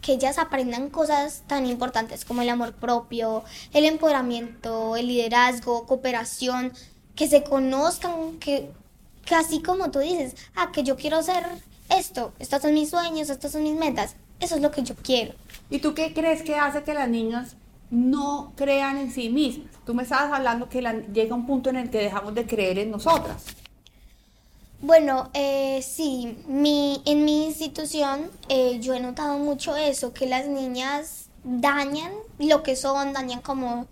que 0.00 0.12
ellas 0.12 0.38
aprendan 0.38 0.90
cosas 0.90 1.42
tan 1.46 1.66
importantes 1.66 2.24
como 2.24 2.42
el 2.42 2.48
amor 2.48 2.74
propio, 2.74 3.44
el 3.72 3.84
empoderamiento, 3.84 4.96
el 4.96 5.08
liderazgo, 5.08 5.86
cooperación, 5.86 6.72
que 7.14 7.28
se 7.28 7.42
conozcan, 7.42 8.38
que, 8.38 8.70
que 9.24 9.34
así 9.34 9.60
como 9.62 9.90
tú 9.90 9.98
dices, 9.98 10.36
ah, 10.54 10.70
que 10.72 10.82
yo 10.82 10.96
quiero 10.96 11.18
hacer 11.18 11.44
esto, 11.90 12.32
estos 12.38 12.62
son 12.62 12.74
mis 12.74 12.90
sueños, 12.90 13.30
estas 13.30 13.52
son 13.52 13.62
mis 13.62 13.74
metas, 13.74 14.16
eso 14.40 14.54
es 14.56 14.62
lo 14.62 14.70
que 14.70 14.82
yo 14.82 14.94
quiero. 14.94 15.34
¿Y 15.70 15.80
tú 15.80 15.94
qué 15.94 16.14
crees 16.14 16.42
que 16.42 16.54
hace 16.54 16.82
que 16.82 16.94
las 16.94 17.08
niñas 17.08 17.56
no 17.90 18.52
crean 18.56 18.98
en 18.98 19.10
sí 19.10 19.30
mismas. 19.30 19.68
Tú 19.84 19.94
me 19.94 20.02
estabas 20.02 20.32
hablando 20.32 20.68
que 20.68 20.82
llega 21.12 21.34
un 21.34 21.46
punto 21.46 21.70
en 21.70 21.76
el 21.76 21.90
que 21.90 21.98
dejamos 21.98 22.34
de 22.34 22.46
creer 22.46 22.78
en 22.78 22.90
nosotras. 22.90 23.46
Bueno, 24.80 25.30
eh, 25.34 25.82
sí, 25.82 26.38
mi, 26.46 27.02
en 27.04 27.24
mi 27.24 27.46
institución 27.46 28.30
eh, 28.48 28.78
yo 28.80 28.94
he 28.94 29.00
notado 29.00 29.36
mucho 29.38 29.76
eso, 29.76 30.12
que 30.12 30.26
las 30.26 30.46
niñas 30.46 31.30
dañan 31.42 32.12
lo 32.38 32.62
que 32.62 32.76
son, 32.76 33.12
dañan 33.12 33.40
como 33.40 33.88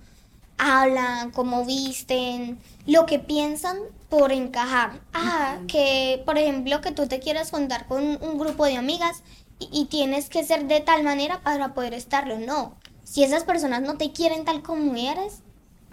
hablan, 0.59 1.33
cómo 1.33 1.65
visten, 1.65 2.61
lo 2.87 3.05
que 3.05 3.19
piensan 3.19 3.79
por 4.09 4.31
encajar. 4.31 5.01
Ah, 5.13 5.59
que 5.67 6.23
por 6.25 6.39
ejemplo 6.39 6.81
que 6.81 6.93
tú 6.93 7.09
te 7.09 7.19
quieras 7.19 7.51
contar 7.51 7.89
con 7.89 8.05
un 8.05 8.39
grupo 8.39 8.65
de 8.65 8.77
amigas 8.77 9.25
y, 9.59 9.69
y, 9.73 9.87
tienes 9.87 10.29
que 10.29 10.45
ser 10.45 10.67
de 10.69 10.81
tal 10.81 11.03
manera 11.03 11.41
para 11.43 11.75
poder 11.75 11.95
estarlo. 11.95 12.39
No, 12.39 12.77
si 13.03 13.25
esas 13.25 13.43
personas 13.43 13.83
no 13.83 13.97
te 13.97 14.13
quieren 14.13 14.45
tal 14.45 14.63
como 14.63 14.95
eres, 14.95 15.43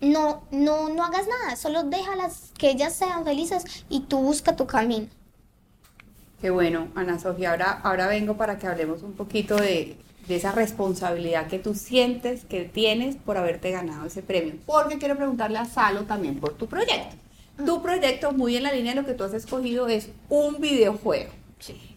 no, 0.03 0.43
no, 0.51 0.89
no 0.89 1.03
hagas 1.03 1.27
nada, 1.27 1.55
solo 1.55 1.83
déjalas 1.83 2.51
que 2.57 2.69
ellas 2.69 2.93
sean 2.93 3.23
felices 3.23 3.85
y 3.89 4.01
tú 4.01 4.19
busca 4.19 4.55
tu 4.55 4.67
camino. 4.67 5.07
Qué 6.41 6.49
bueno, 6.49 6.89
Ana 6.95 7.19
Sofía. 7.19 7.51
Ahora, 7.51 7.79
ahora 7.83 8.07
vengo 8.07 8.35
para 8.35 8.57
que 8.57 8.67
hablemos 8.67 9.01
un 9.01 9.13
poquito 9.13 9.55
de, 9.55 9.95
de 10.27 10.35
esa 10.35 10.51
responsabilidad 10.51 11.47
que 11.47 11.57
tú 11.57 11.73
sientes 11.73 12.43
que 12.45 12.65
tienes 12.65 13.15
por 13.15 13.37
haberte 13.37 13.71
ganado 13.71 14.05
ese 14.05 14.21
premio. 14.21 14.55
Porque 14.65 14.97
quiero 14.97 15.15
preguntarle 15.15 15.57
a 15.57 15.65
Salo 15.65 16.03
también 16.03 16.39
por 16.39 16.53
tu 16.53 16.67
proyecto. 16.67 17.15
Tu 17.65 17.81
proyecto, 17.81 18.31
muy 18.31 18.57
en 18.57 18.63
la 18.63 18.73
línea 18.73 18.93
de 18.93 19.01
lo 19.01 19.07
que 19.07 19.13
tú 19.13 19.23
has 19.23 19.33
escogido, 19.33 19.87
es 19.87 20.09
un 20.27 20.59
videojuego. 20.59 21.31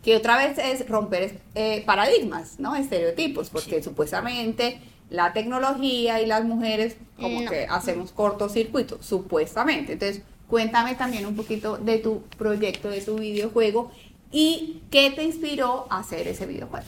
Que 0.04 0.16
otra 0.16 0.36
vez 0.36 0.58
es 0.58 0.88
romper 0.88 1.40
eh, 1.56 1.82
paradigmas, 1.84 2.60
¿no? 2.60 2.76
Estereotipos, 2.76 3.50
porque 3.50 3.82
supuestamente 3.82 4.80
la 5.10 5.32
tecnología 5.32 6.20
y 6.20 6.26
las 6.26 6.44
mujeres 6.44 6.96
como 7.20 7.48
que 7.48 7.66
hacemos 7.68 8.12
cortocircuito, 8.12 8.98
supuestamente. 9.02 9.94
Entonces, 9.94 10.22
cuéntame 10.48 10.94
también 10.94 11.26
un 11.26 11.36
poquito 11.36 11.76
de 11.76 11.98
tu 11.98 12.22
proyecto, 12.38 12.90
de 12.90 13.00
tu 13.00 13.16
videojuego 13.16 13.90
y 14.32 14.82
qué 14.90 15.10
te 15.10 15.24
inspiró 15.24 15.86
a 15.90 16.00
hacer 16.00 16.28
ese 16.28 16.46
videojuego. 16.46 16.86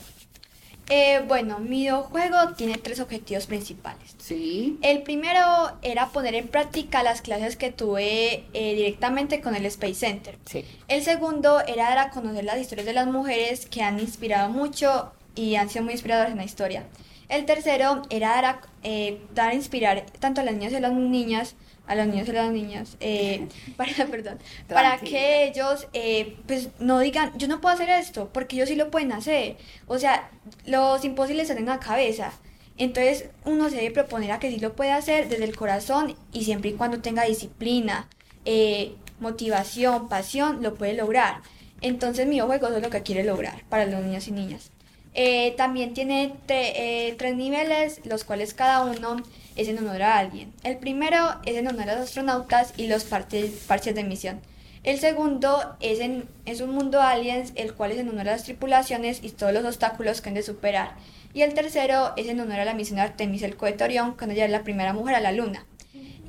Eh, 0.91 1.23
bueno, 1.27 1.59
mi 1.59 1.81
videojuego 1.81 2.53
tiene 2.57 2.77
tres 2.79 2.99
objetivos 2.99 3.45
principales. 3.45 4.15
Sí. 4.17 4.79
El 4.81 5.03
primero 5.03 5.39
era 5.83 6.07
poner 6.07 6.33
en 6.33 6.47
práctica 6.47 7.03
las 7.03 7.21
clases 7.21 7.55
que 7.55 7.71
tuve 7.71 8.45
eh, 8.53 8.73
directamente 8.73 9.39
con 9.39 9.55
el 9.55 9.67
Space 9.67 9.93
Center. 9.93 10.39
Sí. 10.45 10.65
El 10.87 11.03
segundo 11.03 11.61
era 11.67 11.89
dar 11.89 11.99
a 11.99 12.09
conocer 12.09 12.43
las 12.43 12.57
historias 12.57 12.87
de 12.87 12.93
las 12.93 13.05
mujeres 13.05 13.67
que 13.67 13.83
han 13.83 13.99
inspirado 13.99 14.49
mucho 14.49 15.11
y 15.35 15.55
han 15.55 15.69
sido 15.69 15.83
muy 15.83 15.93
inspiradoras 15.93 16.31
en 16.31 16.37
la 16.37 16.45
historia. 16.45 16.85
El 17.29 17.45
tercero 17.45 18.01
era 18.09 18.29
dar 18.29 18.45
a, 18.45 18.61
eh, 18.83 19.21
dar 19.33 19.51
a 19.51 19.53
inspirar 19.53 20.05
tanto 20.19 20.41
a 20.41 20.43
las 20.43 20.55
niñas 20.55 20.73
y 20.73 20.75
a 20.77 20.79
las 20.79 20.93
niñas, 20.93 21.55
a 21.85 21.95
los 21.95 22.07
niños 22.07 22.27
y 22.27 22.31
a 22.31 22.33
las 22.33 22.51
niñas, 22.51 22.97
eh, 22.99 23.47
para, 23.77 23.93
perdón, 24.07 24.39
para 24.67 24.97
que 24.97 25.45
ellos 25.45 25.87
eh, 25.93 26.37
pues 26.47 26.69
no 26.79 26.99
digan, 26.99 27.31
yo 27.37 27.47
no 27.47 27.61
puedo 27.61 27.75
hacer 27.75 27.89
esto, 27.89 28.29
porque 28.33 28.55
ellos 28.55 28.69
sí 28.69 28.75
lo 28.75 28.89
pueden 28.89 29.11
hacer. 29.11 29.57
O 29.87 29.99
sea, 29.99 30.29
los 30.65 31.05
imposibles 31.05 31.43
están 31.43 31.59
en 31.59 31.67
la 31.67 31.79
cabeza. 31.79 32.31
Entonces 32.77 33.29
uno 33.45 33.69
se 33.69 33.75
debe 33.75 33.91
proponer 33.91 34.31
a 34.31 34.39
que 34.39 34.49
sí 34.49 34.59
lo 34.59 34.73
puede 34.73 34.91
hacer 34.91 35.27
desde 35.27 35.43
el 35.43 35.55
corazón 35.55 36.15
y 36.31 36.45
siempre 36.45 36.71
y 36.71 36.73
cuando 36.73 37.01
tenga 37.01 37.25
disciplina, 37.25 38.07
eh, 38.45 38.95
motivación, 39.19 40.09
pasión, 40.09 40.63
lo 40.63 40.75
puede 40.75 40.93
lograr. 40.93 41.41
Entonces 41.81 42.25
mi 42.25 42.39
juego 42.39 42.67
es 42.69 42.81
lo 42.81 42.89
que 42.89 43.03
quiere 43.03 43.23
lograr 43.23 43.63
para 43.69 43.85
los 43.85 44.03
niños 44.03 44.27
y 44.29 44.31
niñas. 44.31 44.71
Eh, 45.13 45.55
también 45.57 45.93
tiene 45.93 46.33
eh, 46.47 47.15
tres 47.17 47.35
niveles, 47.35 48.01
los 48.05 48.23
cuales 48.23 48.53
cada 48.53 48.83
uno 48.83 49.17
es 49.55 49.67
en 49.67 49.77
honor 49.79 50.01
a 50.03 50.17
alguien. 50.17 50.53
El 50.63 50.77
primero 50.77 51.35
es 51.45 51.55
en 51.55 51.67
honor 51.67 51.89
a 51.89 51.95
los 51.95 52.03
astronautas 52.03 52.73
y 52.77 52.87
los 52.87 53.03
parches, 53.03 53.67
de 53.95 54.03
misión. 54.03 54.39
El 54.83 54.99
segundo 54.99 55.75
es, 55.81 55.99
en, 55.99 56.29
es 56.45 56.61
un 56.61 56.73
mundo 56.73 57.01
aliens, 57.01 57.51
el 57.55 57.73
cual 57.73 57.91
es 57.91 57.97
en 57.97 58.09
honor 58.09 58.29
a 58.29 58.31
las 58.33 58.45
tripulaciones 58.45 59.19
y 59.23 59.29
todos 59.31 59.51
los 59.51 59.65
obstáculos 59.65 60.21
que 60.21 60.29
han 60.29 60.35
de 60.35 60.43
superar. 60.43 60.95
Y 61.33 61.41
el 61.41 61.53
tercero 61.53 62.13
es 62.15 62.27
en 62.27 62.39
honor 62.39 62.59
a 62.59 62.65
la 62.65 62.73
misión 62.73 62.99
Artemis, 62.99 63.43
el 63.43 63.57
cohete 63.57 63.83
Orión, 63.83 64.15
cuando 64.15 64.35
es 64.35 64.49
la 64.49 64.63
primera 64.63 64.93
mujer 64.93 65.15
a 65.15 65.19
la 65.19 65.31
luna. 65.31 65.65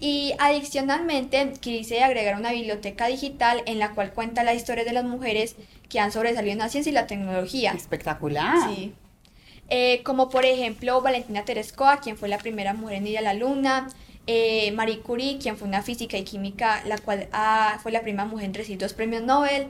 Y 0.01 0.33
adicionalmente 0.39 1.53
quise 1.61 2.03
agregar 2.03 2.37
una 2.37 2.53
biblioteca 2.53 3.07
digital 3.07 3.63
en 3.67 3.79
la 3.79 3.91
cual 3.91 4.13
cuenta 4.13 4.43
la 4.43 4.55
historia 4.55 4.85
de 4.85 4.93
las 4.93 5.05
mujeres 5.05 5.57
que 5.89 6.01
han 6.01 6.11
sobresalido 6.11 6.53
en 6.53 6.59
la 6.59 6.69
ciencia 6.71 6.91
y 6.91 6.95
la 6.95 7.07
tecnología. 7.07 7.73
Espectacular. 7.73 8.57
Sí. 8.75 8.95
Eh, 9.69 10.03
como 10.03 10.31
por 10.31 10.45
ejemplo 10.45 11.01
Valentina 11.01 11.45
Tereskova, 11.45 12.01
quien 12.01 12.17
fue 12.17 12.29
la 12.29 12.39
primera 12.39 12.73
mujer 12.73 12.97
en 12.97 13.07
ir 13.07 13.19
a 13.19 13.21
la 13.21 13.35
luna, 13.35 13.89
eh, 14.27 14.73
Marie 14.73 15.01
Curie, 15.01 15.39
quien 15.39 15.57
fue 15.57 15.69
una 15.69 15.83
física 15.83 16.17
y 16.17 16.25
química, 16.25 16.83
la 16.87 16.99
cual 16.99 17.29
ah, 17.33 17.79
fue 17.83 17.93
la 17.93 18.01
primera 18.01 18.25
mujer 18.25 18.47
en 18.47 18.55
recibir 18.55 18.79
dos 18.79 18.95
premios 18.95 19.23
Nobel, 19.23 19.69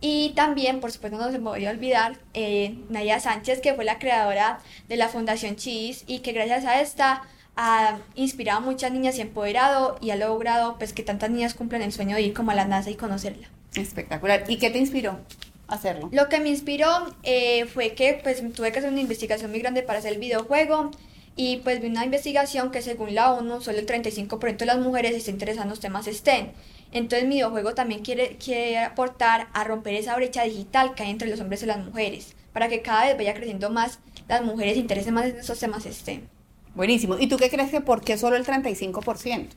y 0.00 0.30
también, 0.30 0.80
por 0.80 0.92
supuesto, 0.92 1.18
no 1.18 1.30
se 1.30 1.38
me 1.38 1.50
voy 1.50 1.66
a 1.66 1.70
olvidar, 1.70 2.18
eh, 2.32 2.78
Nadia 2.88 3.18
Sánchez, 3.18 3.60
que 3.60 3.74
fue 3.74 3.84
la 3.84 3.98
creadora 3.98 4.60
de 4.88 4.96
la 4.96 5.08
Fundación 5.08 5.56
Chis 5.56 6.04
y 6.06 6.20
que 6.20 6.32
gracias 6.32 6.64
a 6.64 6.80
esta 6.80 7.22
ha 7.60 7.98
inspirado 8.14 8.58
a 8.58 8.60
muchas 8.60 8.92
niñas 8.92 9.18
y 9.18 9.20
empoderado 9.20 9.98
y 10.00 10.10
ha 10.10 10.16
logrado 10.16 10.78
pues 10.78 10.92
que 10.92 11.02
tantas 11.02 11.28
niñas 11.28 11.54
cumplan 11.54 11.82
el 11.82 11.92
sueño 11.92 12.14
de 12.14 12.22
ir 12.22 12.32
como 12.32 12.52
a 12.52 12.54
la 12.54 12.64
NASA 12.64 12.88
y 12.88 12.94
conocerla. 12.94 13.48
Espectacular. 13.74 14.44
¿Y 14.46 14.58
qué 14.58 14.70
te 14.70 14.78
inspiró 14.78 15.18
hacerlo? 15.66 16.08
Lo 16.12 16.28
que 16.28 16.38
me 16.38 16.50
inspiró 16.50 16.86
eh, 17.24 17.66
fue 17.66 17.94
que 17.94 18.20
pues 18.22 18.40
tuve 18.52 18.70
que 18.70 18.78
hacer 18.78 18.92
una 18.92 19.00
investigación 19.00 19.50
muy 19.50 19.58
grande 19.58 19.82
para 19.82 19.98
hacer 19.98 20.12
el 20.12 20.20
videojuego 20.20 20.92
y 21.34 21.56
pues 21.58 21.80
vi 21.80 21.88
una 21.88 22.04
investigación 22.04 22.70
que 22.70 22.80
según 22.80 23.16
la 23.16 23.32
ONU 23.32 23.60
solo 23.60 23.78
el 23.78 23.86
35% 23.86 24.56
de 24.56 24.66
las 24.66 24.78
mujeres 24.78 25.16
está 25.16 25.32
interesadas 25.32 25.64
en 25.64 25.70
los 25.70 25.80
temas 25.80 26.06
STEM. 26.06 26.52
Entonces 26.92 27.26
mi 27.26 27.34
videojuego 27.34 27.74
también 27.74 28.02
quiere, 28.02 28.36
quiere 28.36 28.78
aportar 28.78 29.48
a 29.52 29.64
romper 29.64 29.94
esa 29.94 30.14
brecha 30.14 30.44
digital 30.44 30.94
que 30.94 31.02
hay 31.02 31.10
entre 31.10 31.28
los 31.28 31.40
hombres 31.40 31.64
y 31.64 31.66
las 31.66 31.84
mujeres, 31.84 32.36
para 32.52 32.68
que 32.68 32.82
cada 32.82 33.06
vez 33.06 33.16
vaya 33.16 33.34
creciendo 33.34 33.68
más 33.68 33.98
las 34.28 34.42
mujeres 34.42 34.74
se 34.74 34.80
interesen 34.80 35.14
más 35.14 35.26
en 35.26 35.38
esos 35.38 35.58
temas 35.58 35.82
STEM. 35.82 36.37
Buenísimo. 36.78 37.18
¿Y 37.18 37.26
tú 37.26 37.38
qué 37.38 37.50
crees 37.50 37.72
que 37.72 37.80
por 37.80 38.02
qué 38.02 38.16
solo 38.16 38.36
el 38.36 38.46
35%? 38.46 39.48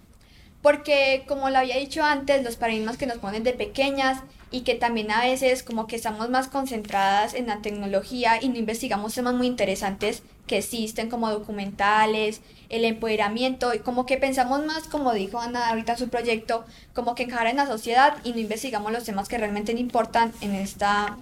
Porque, 0.63 1.23
como 1.27 1.51
lo 1.51 1.59
había 1.59 1.77
dicho 1.77 2.03
antes, 2.03 2.43
los 2.43 2.55
paradigmas 2.55 2.97
que 2.97 3.05
nos 3.05 3.19
ponen 3.19 3.43
de 3.43 3.53
pequeñas 3.53 4.23
y 4.49 4.61
que 4.61 4.73
también 4.73 5.11
a 5.11 5.21
veces 5.21 5.61
como 5.61 5.85
que 5.85 5.95
estamos 5.95 6.31
más 6.31 6.47
concentradas 6.47 7.35
en 7.35 7.45
la 7.45 7.61
tecnología 7.61 8.41
y 8.41 8.49
no 8.49 8.57
investigamos 8.57 9.13
temas 9.13 9.35
muy 9.35 9.45
interesantes 9.45 10.23
que 10.47 10.57
existen 10.57 11.11
como 11.11 11.29
documentales, 11.29 12.41
el 12.69 12.85
empoderamiento 12.85 13.75
y 13.75 13.79
como 13.79 14.07
que 14.07 14.17
pensamos 14.17 14.65
más, 14.65 14.87
como 14.87 15.13
dijo 15.13 15.39
Ana 15.39 15.69
ahorita 15.69 15.91
en 15.91 15.99
su 15.99 16.09
proyecto, 16.09 16.65
como 16.95 17.13
que 17.13 17.21
encajar 17.21 17.45
en 17.45 17.57
la 17.57 17.67
sociedad 17.67 18.17
y 18.23 18.31
no 18.33 18.39
investigamos 18.39 18.91
los 18.91 19.03
temas 19.03 19.29
que 19.29 19.37
realmente 19.37 19.73
importan 19.73 20.33
en 20.41 20.55
esta 20.55 21.19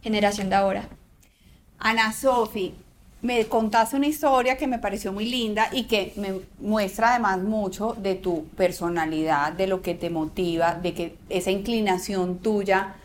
generación 0.00 0.48
de 0.48 0.54
ahora. 0.54 0.88
Ana 1.80 2.12
Sofi, 2.12 2.72
me 3.22 3.46
contaste 3.46 3.96
una 3.96 4.06
historia 4.06 4.56
que 4.56 4.66
me 4.66 4.78
pareció 4.78 5.12
muy 5.12 5.26
linda 5.26 5.68
y 5.72 5.84
que 5.84 6.12
me 6.16 6.40
muestra 6.58 7.10
además 7.10 7.40
mucho 7.40 7.94
de 7.98 8.14
tu 8.14 8.46
personalidad, 8.56 9.52
de 9.52 9.66
lo 9.66 9.82
que 9.82 9.94
te 9.94 10.08
motiva, 10.08 10.74
de 10.74 10.94
que 10.94 11.16
esa 11.28 11.50
inclinación 11.50 12.38
tuya 12.38 12.96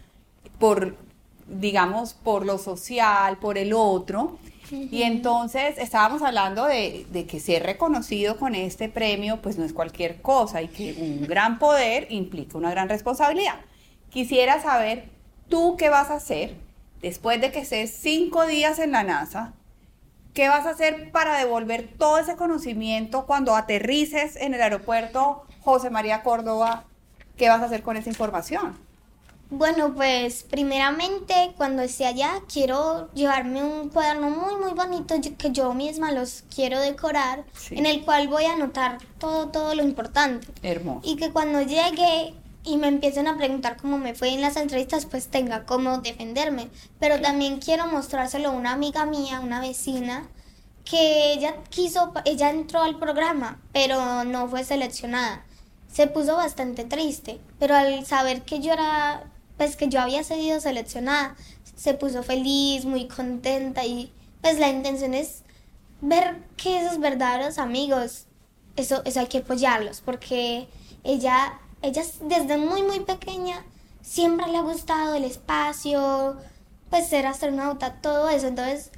por, 0.58 0.96
digamos, 1.48 2.14
por 2.14 2.46
lo 2.46 2.58
social, 2.58 3.38
por 3.38 3.58
el 3.58 3.74
otro. 3.74 4.38
Y 4.72 5.04
entonces 5.04 5.78
estábamos 5.78 6.24
hablando 6.24 6.66
de, 6.66 7.06
de 7.12 7.26
que 7.28 7.40
ser 7.40 7.64
reconocido 7.64 8.38
con 8.38 8.56
este 8.56 8.90
premio 8.90 9.40
pues 9.42 9.60
no 9.60 9.66
es 9.66 9.74
cualquier 9.74 10.22
cosa 10.22 10.62
y 10.64 10.70
que 10.70 10.96
un 11.00 11.28
gran 11.28 11.60
poder 11.60 12.08
implica 12.10 12.58
una 12.58 12.72
gran 12.72 12.90
responsabilidad. 12.90 13.60
Quisiera 14.10 14.62
saber 14.62 15.10
tú 15.50 15.76
qué 15.78 15.90
vas 15.90 16.10
a 16.10 16.16
hacer 16.16 16.56
después 17.02 17.40
de 17.42 17.52
que 17.52 17.60
estés 17.60 17.92
cinco 17.92 18.48
días 18.48 18.80
en 18.80 18.92
la 18.92 19.04
NASA, 19.04 19.54
¿qué 20.36 20.50
vas 20.50 20.68
a 20.68 20.72
hacer 20.72 21.12
para 21.12 21.38
devolver 21.40 21.90
todo 21.98 22.20
ese 22.20 22.36
conocimiento 22.36 23.26
cuando 23.26 23.56
aterrices 23.56 24.36
en 24.36 24.54
el 24.54 24.62
aeropuerto 24.62 25.44
José 25.62 25.90
María 25.90 26.22
Córdoba? 26.22 26.84
¿Qué 27.38 27.50
vas 27.50 27.62
a 27.62 27.66
hacer 27.66 27.82
con 27.82 27.98
esa 27.98 28.10
información? 28.10 28.78
Bueno, 29.50 29.94
pues 29.94 30.44
primeramente 30.44 31.54
cuando 31.56 31.84
esté 31.84 32.06
allá 32.08 32.42
quiero 32.52 33.12
llevarme 33.14 33.64
un 33.64 33.90
cuaderno 33.90 34.30
muy 34.30 34.56
muy 34.56 34.74
bonito 34.74 35.16
que 35.38 35.52
yo 35.52 35.74
misma 35.74 36.12
los 36.12 36.44
quiero 36.54 36.80
decorar, 36.82 37.44
Sí. 37.54 37.76
en 37.78 37.86
el 37.86 38.04
cual 38.04 38.28
voy 38.28 38.46
a 38.46 38.54
anotar 38.54 38.98
todo 39.20 39.50
todo 39.50 39.76
lo 39.76 39.84
importante 39.84 40.48
Hermoso. 40.64 41.02
y 41.04 41.16
que 41.16 41.32
cuando 41.32 41.62
llegue 41.62 42.34
y 42.66 42.78
me 42.78 42.88
empiecen 42.88 43.28
a 43.28 43.38
preguntar 43.38 43.78
cómo 43.78 43.98
me 43.98 44.16
fue 44.16 44.30
en 44.30 44.42
las 44.42 44.58
entrevistas, 44.58 45.06
pues 45.06 45.28
tenga 45.28 45.66
cómo 45.66 46.00
defenderme. 46.00 46.70
Pero 47.00 47.22
también 47.22 47.60
quiero 47.60 47.88
mostrárselo 47.88 48.50
a 48.50 48.54
una 48.54 48.72
amiga 48.74 49.06
mía, 49.06 49.40
una 49.40 49.62
vecina, 49.62 50.28
que 50.84 51.34
ella 51.34 51.56
quiso, 51.70 52.14
ella 52.26 52.50
entró 52.50 52.82
al 52.82 52.98
programa, 52.98 53.62
pero 53.74 54.24
no 54.24 54.48
fue 54.48 54.64
seleccionada. 54.64 55.46
Se 55.92 56.08
puso 56.08 56.36
bastante 56.36 56.84
triste, 56.84 57.40
pero 57.60 57.76
al 57.76 58.06
saber 58.06 58.44
que 58.44 58.60
yo 58.60 58.74
era, 58.74 59.24
pues 59.58 59.76
que 59.76 59.88
yo 59.88 60.02
había 60.02 60.24
sido 60.24 60.60
seleccionada, 60.60 61.36
se 61.76 61.94
puso 61.94 62.24
feliz, 62.24 62.86
muy 62.86 63.08
contenta 63.08 63.86
y 63.86 64.12
pues 64.42 64.60
la 64.60 64.70
intención 64.70 65.14
es 65.14 65.44
ver 66.02 66.44
que 66.58 66.80
esos 66.80 67.00
verdaderos 67.00 67.58
amigos, 67.58 68.26
eso, 68.76 69.02
eso 69.06 69.20
hay 69.20 69.28
que 69.28 69.40
apoyarlos, 69.40 70.02
porque 70.02 70.68
ella, 71.04 71.60
ella 71.86 72.04
desde 72.22 72.58
muy 72.58 72.84
muy 72.84 73.00
pequeña 73.00 73.64
siempre 74.02 74.48
le 74.48 74.58
ha 74.58 74.62
gustado 74.62 75.16
el 75.16 75.24
espacio, 75.24 76.38
pues 76.90 77.08
ser 77.08 77.26
astronauta, 77.26 78.02
todo 78.02 78.30
eso. 78.30 78.48
Entonces, 78.48 78.92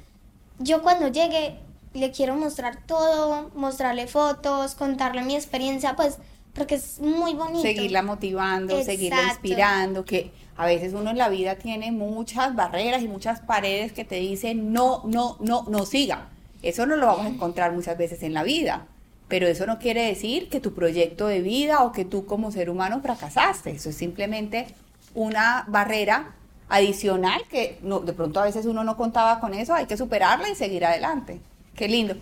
yo 0.58 0.82
cuando 0.82 1.08
llegue 1.08 1.58
le 1.94 2.10
quiero 2.10 2.36
mostrar 2.36 2.84
todo, 2.86 3.50
mostrarle 3.54 4.06
fotos, 4.06 4.74
contarle 4.74 5.22
mi 5.22 5.34
experiencia, 5.34 5.96
pues 5.96 6.18
porque 6.54 6.74
es 6.74 7.00
muy 7.00 7.34
bonito. 7.34 7.62
Seguirla 7.62 8.02
motivando, 8.02 8.82
seguirla 8.82 9.22
inspirando, 9.28 10.04
que 10.04 10.32
a 10.56 10.66
veces 10.66 10.92
uno 10.92 11.10
en 11.10 11.18
la 11.18 11.28
vida 11.28 11.54
tiene 11.54 11.92
muchas 11.92 12.54
barreras 12.54 13.02
y 13.02 13.08
muchas 13.08 13.40
paredes 13.40 13.92
que 13.92 14.04
te 14.04 14.16
dicen 14.16 14.72
no, 14.72 15.02
no, 15.06 15.36
no, 15.40 15.64
no 15.68 15.86
siga. 15.86 16.28
Eso 16.62 16.84
no 16.86 16.96
lo 16.96 17.06
vamos 17.06 17.26
a 17.26 17.28
encontrar 17.28 17.72
muchas 17.72 17.96
veces 17.96 18.22
en 18.24 18.34
la 18.34 18.42
vida, 18.42 18.86
pero 19.28 19.46
eso 19.46 19.66
no 19.66 19.78
quiere 19.78 20.02
decir 20.06 20.48
que 20.48 20.60
tu 20.60 20.74
proyecto 20.74 21.26
de 21.26 21.40
vida 21.40 21.84
o 21.84 21.92
que 21.92 22.04
tú 22.04 22.26
como 22.26 22.50
ser 22.50 22.70
humano 22.70 23.00
fracasaste. 23.00 23.70
Eso 23.70 23.90
es 23.90 23.96
simplemente 23.96 24.66
una 25.14 25.64
barrera 25.68 26.34
adicional 26.68 27.42
que 27.48 27.78
de 27.82 28.12
pronto 28.12 28.40
a 28.40 28.44
veces 28.44 28.66
uno 28.66 28.84
no 28.84 28.96
contaba 28.96 29.40
con 29.40 29.54
eso, 29.54 29.74
hay 29.74 29.86
que 29.86 29.96
superarla 29.96 30.48
y 30.48 30.54
seguir 30.54 30.84
adelante. 30.84 31.40
Qué 31.74 31.88
lindo. 31.88 32.16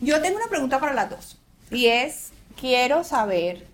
Yo 0.00 0.20
tengo 0.20 0.36
una 0.36 0.48
pregunta 0.48 0.80
para 0.80 0.94
las 0.94 1.10
dos 1.10 1.38
y 1.70 1.86
es, 1.86 2.30
quiero 2.56 3.04
saber 3.04 3.72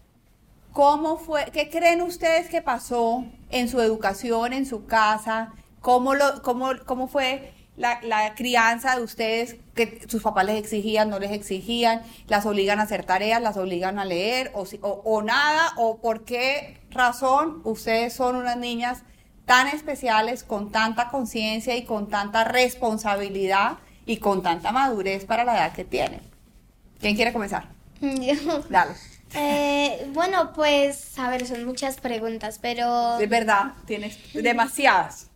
¿Cómo 0.78 1.16
fue, 1.18 1.46
qué 1.52 1.70
creen 1.70 2.02
ustedes 2.02 2.48
que 2.48 2.62
pasó 2.62 3.24
en 3.50 3.68
su 3.68 3.80
educación, 3.80 4.52
en 4.52 4.64
su 4.64 4.86
casa? 4.86 5.52
¿Cómo, 5.80 6.14
lo, 6.14 6.40
cómo, 6.42 6.70
cómo 6.86 7.08
fue 7.08 7.52
la, 7.78 8.00
la 8.02 8.34
crianza 8.34 8.96
de 8.96 9.02
ustedes? 9.02 9.56
¿Que 9.74 10.02
sus 10.08 10.22
papás 10.22 10.44
les 10.44 10.56
exigían, 10.56 11.08
no 11.08 11.18
les 11.18 11.32
exigían? 11.32 12.02
¿Las 12.26 12.44
obligan 12.44 12.80
a 12.80 12.82
hacer 12.82 13.04
tareas, 13.04 13.40
las 13.40 13.56
obligan 13.56 13.98
a 13.98 14.04
leer? 14.04 14.50
¿O, 14.54 14.64
o, 14.82 15.02
o 15.04 15.22
nada? 15.22 15.72
¿O 15.76 15.98
por 15.98 16.24
qué 16.24 16.80
razón 16.90 17.62
ustedes 17.64 18.12
son 18.12 18.36
unas 18.36 18.56
niñas 18.56 19.02
tan 19.46 19.68
especiales, 19.68 20.42
con 20.42 20.70
tanta 20.70 21.08
conciencia 21.08 21.74
y 21.76 21.84
con 21.84 22.08
tanta 22.10 22.44
responsabilidad? 22.44 23.78
y 24.08 24.16
con 24.16 24.42
tanta 24.42 24.72
madurez 24.72 25.26
para 25.26 25.44
la 25.44 25.54
edad 25.54 25.72
que 25.74 25.84
tiene. 25.84 26.20
¿Quién 26.98 27.14
quiere 27.14 27.32
comenzar? 27.32 27.68
Yo. 28.00 28.60
Dale. 28.70 28.94
Eh, 29.34 30.10
bueno, 30.14 30.54
pues, 30.54 31.18
a 31.18 31.28
ver, 31.28 31.46
son 31.46 31.66
muchas 31.66 32.00
preguntas, 32.00 32.58
pero... 32.60 33.18
Es 33.18 33.28
verdad, 33.28 33.74
tienes 33.86 34.18
demasiadas. 34.32 35.28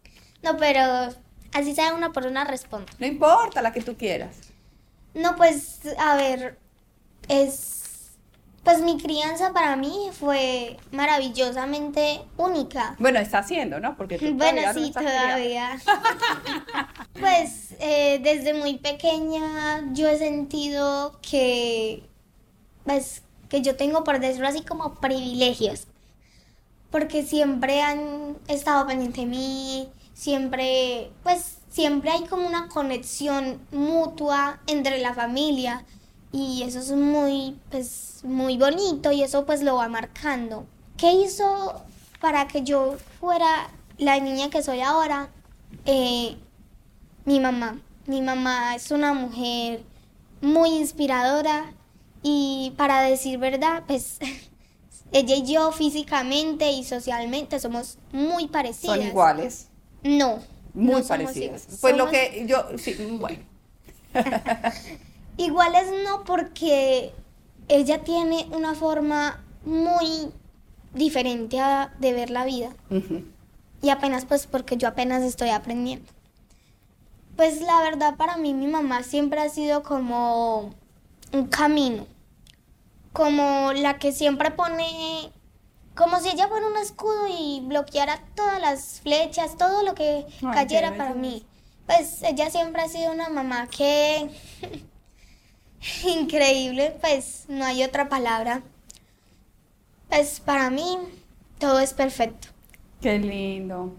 No, 0.43 0.57
pero 0.57 1.11
así 1.52 1.75
sea 1.75 1.94
una 1.94 2.12
por 2.12 2.26
una 2.26 2.44
respondo. 2.44 2.90
No 2.99 3.06
importa 3.06 3.62
la 3.62 3.73
que 3.73 3.82
tú 3.82 3.97
quieras. 3.97 4.37
No, 5.14 5.37
pues, 5.37 5.80
a 5.99 6.16
ver, 6.16 6.59
es... 7.28 7.78
Pues 8.64 8.80
mi 8.80 8.97
crianza 8.97 9.52
para 9.52 9.75
mí 9.75 10.11
fue 10.12 10.76
maravillosamente 10.92 12.21
única. 12.37 12.94
Bueno, 13.00 13.18
está 13.18 13.38
haciendo, 13.38 13.80
¿no? 13.80 13.97
Porque 13.97 14.18
tú 14.18 14.35
Bueno, 14.35 14.62
no 14.64 14.73
sí, 14.73 14.85
estás 14.85 15.02
todavía. 15.02 15.80
pues 17.18 17.75
eh, 17.80 18.21
desde 18.23 18.54
muy 18.54 18.78
pequeña 18.78 19.82
yo 19.94 20.09
he 20.09 20.16
sentido 20.16 21.18
que, 21.28 22.04
pues, 22.85 23.23
que 23.49 23.62
yo 23.62 23.75
tengo, 23.75 24.04
por 24.04 24.21
decirlo 24.21 24.47
así, 24.47 24.62
como 24.62 24.94
privilegios. 24.94 25.88
Porque 26.92 27.25
siempre 27.25 27.82
han 27.82 28.37
estado 28.47 28.87
pendiente 28.87 29.23
de 29.23 29.26
mí, 29.26 29.88
siempre, 30.14 31.11
pues, 31.23 31.59
siempre 31.71 32.11
hay 32.11 32.25
como 32.25 32.47
una 32.47 32.69
conexión 32.69 33.61
mutua 33.73 34.61
entre 34.66 34.99
la 34.99 35.14
familia. 35.14 35.85
Y 36.33 36.62
eso 36.62 36.78
es 36.78 36.92
muy, 36.92 37.59
pues, 37.71 38.21
muy 38.25 38.57
bonito 38.57 39.12
y 39.12 39.23
eso 39.23 39.45
pues 39.45 39.62
lo 39.62 39.76
va 39.76 39.88
marcando. 39.88 40.66
¿Qué 40.97 41.12
hizo 41.12 41.83
para 42.21 42.47
que 42.49 42.62
yo 42.62 42.97
fuera 43.21 43.69
la 43.99 44.19
niña 44.21 44.50
que 44.50 44.62
soy 44.62 44.81
ahora? 44.81 45.28
Eh, 45.85 46.37
mi 47.25 47.40
mamá. 47.40 47.78
Mi 48.07 48.21
mamá 48.21 48.75
es 48.75 48.90
una 48.90 49.14
mujer 49.14 49.83
muy 50.40 50.71
inspiradora 50.71 51.73
y 52.23 52.73
para 52.76 53.02
decir 53.02 53.38
verdad, 53.38 53.85
pues 53.87 54.19
ella 55.12 55.37
y 55.37 55.52
yo 55.52 55.73
físicamente 55.73 56.71
y 56.73 56.85
socialmente 56.85 57.61
somos 57.61 57.99
muy 58.12 58.49
parecidas. 58.49 58.97
Son 58.97 59.07
iguales, 59.07 59.69
No. 60.02 60.38
muy 60.75 60.87
no 60.87 61.02
somos 61.02 61.06
parecidas. 61.09 61.62
iguales. 61.62 61.78
Pues 61.80 61.97
lo 61.97 62.04
Somos- 62.06 62.11
que 62.12 62.44
yo, 62.47 62.66
sí, 62.78 62.94
bueno. 63.21 63.38
Iguales 65.37 65.87
no 66.04 66.25
porque 66.25 67.12
ella 67.68 68.02
tiene 68.04 68.47
una 68.52 68.75
forma 68.75 69.42
muy 69.64 70.30
diferente 70.94 71.59
a- 71.61 71.92
de 71.99 72.12
ver 72.12 72.30
la 72.30 72.44
vida. 72.44 72.71
Y 73.80 73.88
apenas 73.90 74.25
pues 74.26 74.47
porque 74.47 74.76
yo 74.76 74.88
apenas 74.88 75.23
estoy 75.23 75.49
aprendiendo. 75.49 76.04
Pues 77.37 77.62
la 77.62 77.80
verdad 77.80 78.16
para 78.16 78.37
mí 78.37 78.52
mi 78.52 78.66
mamá 78.66 79.02
siempre 79.02 79.40
ha 79.40 79.49
sido 79.49 79.82
como 79.82 80.75
un 81.32 81.47
camino. 81.47 82.06
Como 83.12 83.73
la 83.73 83.99
que 83.99 84.12
siempre 84.12 84.50
pone, 84.50 85.30
como 85.95 86.21
si 86.21 86.31
ella 86.31 86.49
fuera 86.49 86.67
un 86.67 86.77
escudo 86.77 87.27
y 87.29 87.61
bloqueara 87.65 88.23
todas 88.35 88.61
las 88.61 89.01
flechas, 89.01 89.57
todo 89.57 89.83
lo 89.83 89.95
que 89.95 90.27
Ay, 90.43 90.55
cayera 90.55 90.97
para 90.97 91.15
mí. 91.15 91.45
Pues 91.87 92.23
ella 92.23 92.51
siempre 92.51 92.83
ha 92.83 92.89
sido 92.89 93.13
una 93.13 93.29
mamá 93.29 93.69
que... 93.69 94.31
Increíble, 96.05 96.97
pues 97.01 97.45
no 97.49 97.65
hay 97.65 97.83
otra 97.83 98.09
palabra. 98.09 98.63
Pues 100.09 100.41
para 100.41 100.71
mí 100.71 100.99
todo 101.59 101.81
es 101.81 101.93
perfecto. 101.93 102.49
Qué 103.01 103.19
lindo. 103.19 103.93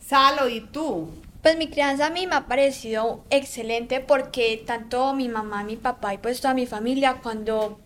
Salo, 0.00 0.48
¿y 0.48 0.60
tú? 0.60 1.10
Pues 1.42 1.58
mi 1.58 1.68
crianza 1.68 2.06
a 2.06 2.10
mí 2.10 2.26
me 2.26 2.36
ha 2.36 2.46
parecido 2.46 3.22
excelente 3.30 4.00
porque 4.00 4.62
tanto 4.66 5.12
mi 5.14 5.28
mamá, 5.28 5.62
mi 5.62 5.76
papá 5.76 6.14
y 6.14 6.18
pues 6.18 6.40
toda 6.40 6.54
mi 6.54 6.66
familia, 6.66 7.20
cuando 7.22 7.78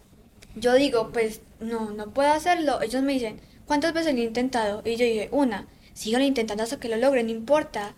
yo 0.54 0.74
digo, 0.74 1.10
pues 1.12 1.42
no, 1.58 1.90
no 1.90 2.10
puedo 2.10 2.30
hacerlo, 2.30 2.80
ellos 2.82 3.02
me 3.02 3.14
dicen, 3.14 3.40
¿cuántas 3.70 3.92
veces 3.94 4.14
lo 4.14 4.20
he 4.20 4.24
intentado? 4.24 4.82
Y 4.84 4.96
yo 4.96 5.04
dije, 5.06 5.28
una, 5.32 5.66
síganlo 5.94 6.26
intentando 6.26 6.64
hasta 6.64 6.80
que 6.80 6.88
lo 6.88 6.96
logren, 6.96 7.26
no 7.26 7.32
importa. 7.32 7.94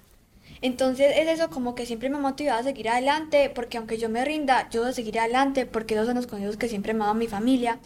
Entonces 0.63 1.13
es 1.17 1.29
eso 1.29 1.51
como 1.51 1.75
que 1.75 1.87
siempre 1.87 2.09
me 2.11 2.17
ha 2.19 2.21
motivado 2.21 2.61
a 2.61 2.65
seguir 2.65 2.89
adelante, 2.89 3.51
porque 3.55 3.79
aunque 3.79 3.99
yo 3.99 4.09
me 4.09 4.25
rinda, 4.25 4.69
yo 4.71 4.83
voy 4.83 4.91
a 4.91 4.95
seguir 4.95 5.19
adelante, 5.19 5.67
porque 5.67 5.95
esos 5.95 6.07
son 6.07 6.17
los 6.17 6.27
consejos 6.27 6.57
que 6.57 6.69
siempre 6.69 6.95
me 6.95 7.05
ha 7.05 7.15
mi 7.15 7.27
familia. 7.29 7.79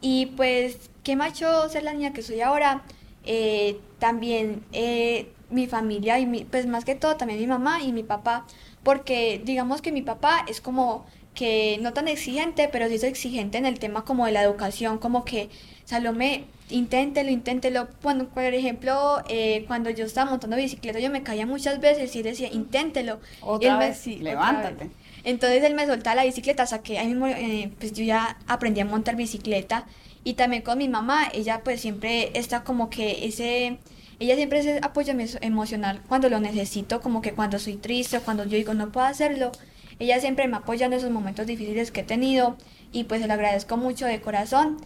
Y 0.00 0.26
pues, 0.36 0.90
¿qué 1.04 1.16
hecho 1.28 1.68
ser 1.68 1.82
la 1.84 1.92
niña 1.92 2.12
que 2.12 2.22
soy 2.22 2.40
ahora? 2.40 2.82
Eh, 3.24 3.80
también 3.98 4.64
eh, 4.72 5.28
mi 5.50 5.66
familia 5.66 6.18
y 6.20 6.26
mi- 6.26 6.44
pues 6.44 6.66
más 6.66 6.84
que 6.84 6.94
todo 6.94 7.16
también 7.16 7.40
mi 7.40 7.46
mamá 7.46 7.82
y 7.82 7.92
mi 7.92 8.02
papá, 8.04 8.46
porque 8.84 9.40
digamos 9.44 9.82
que 9.82 9.92
mi 9.92 10.02
papá 10.02 10.44
es 10.48 10.60
como 10.60 11.06
que 11.36 11.78
no 11.82 11.92
tan 11.92 12.08
exigente, 12.08 12.68
pero 12.72 12.88
sí 12.88 12.94
es 12.96 13.04
exigente 13.04 13.58
en 13.58 13.66
el 13.66 13.78
tema 13.78 14.04
como 14.04 14.26
de 14.26 14.32
la 14.32 14.42
educación, 14.42 14.98
como 14.98 15.24
que 15.24 15.50
Salomé, 15.84 16.46
inténtelo, 16.70 17.30
inténtelo. 17.30 17.88
Bueno, 18.02 18.28
por 18.28 18.42
ejemplo, 18.44 19.22
eh, 19.28 19.64
cuando 19.68 19.90
yo 19.90 20.04
estaba 20.06 20.28
montando 20.30 20.56
bicicleta, 20.56 20.98
yo 20.98 21.10
me 21.10 21.22
caía 21.22 21.46
muchas 21.46 21.80
veces 21.80 22.14
y 22.16 22.22
decía, 22.22 22.48
inténtelo. 22.52 23.20
Otra 23.40 23.72
él 23.74 23.78
me- 23.78 23.86
vez, 23.90 23.98
sí, 23.98 24.24
otra 24.30 24.30
levántate. 24.30 24.84
vez. 24.86 24.92
Entonces 25.24 25.62
él 25.64 25.74
me 25.74 25.86
soltaba 25.86 26.16
la 26.16 26.24
bicicleta, 26.24 26.64
hasta 26.64 26.82
que 26.82 26.98
ahí 26.98 27.06
mismo, 27.08 27.26
eh, 27.28 27.70
pues 27.78 27.92
yo 27.92 28.04
ya 28.04 28.38
aprendí 28.48 28.80
a 28.80 28.84
montar 28.84 29.16
bicicleta. 29.16 29.86
Y 30.24 30.34
también 30.34 30.62
con 30.62 30.78
mi 30.78 30.88
mamá, 30.88 31.28
ella 31.32 31.60
pues 31.62 31.80
siempre 31.80 32.30
está 32.34 32.64
como 32.64 32.90
que 32.90 33.26
ese, 33.26 33.78
ella 34.18 34.34
siempre 34.36 34.78
apoyo 34.82 35.12
emo- 35.12 35.38
emocional 35.40 36.02
cuando 36.08 36.28
lo 36.28 36.40
necesito, 36.40 37.00
como 37.00 37.22
que 37.22 37.32
cuando 37.32 37.58
soy 37.60 37.76
triste 37.76 38.16
o 38.18 38.22
cuando 38.22 38.44
yo 38.44 38.56
digo 38.56 38.74
no 38.74 38.90
puedo 38.90 39.06
hacerlo. 39.06 39.52
Ella 39.98 40.20
siempre 40.20 40.46
me 40.46 40.58
apoya 40.58 40.86
en 40.86 40.92
esos 40.92 41.10
momentos 41.10 41.46
difíciles 41.46 41.90
que 41.90 42.00
he 42.00 42.04
tenido 42.04 42.56
y 42.92 43.04
pues 43.04 43.20
se 43.20 43.26
lo 43.26 43.34
agradezco 43.34 43.76
mucho 43.76 44.06
de 44.06 44.20
corazón. 44.20 44.78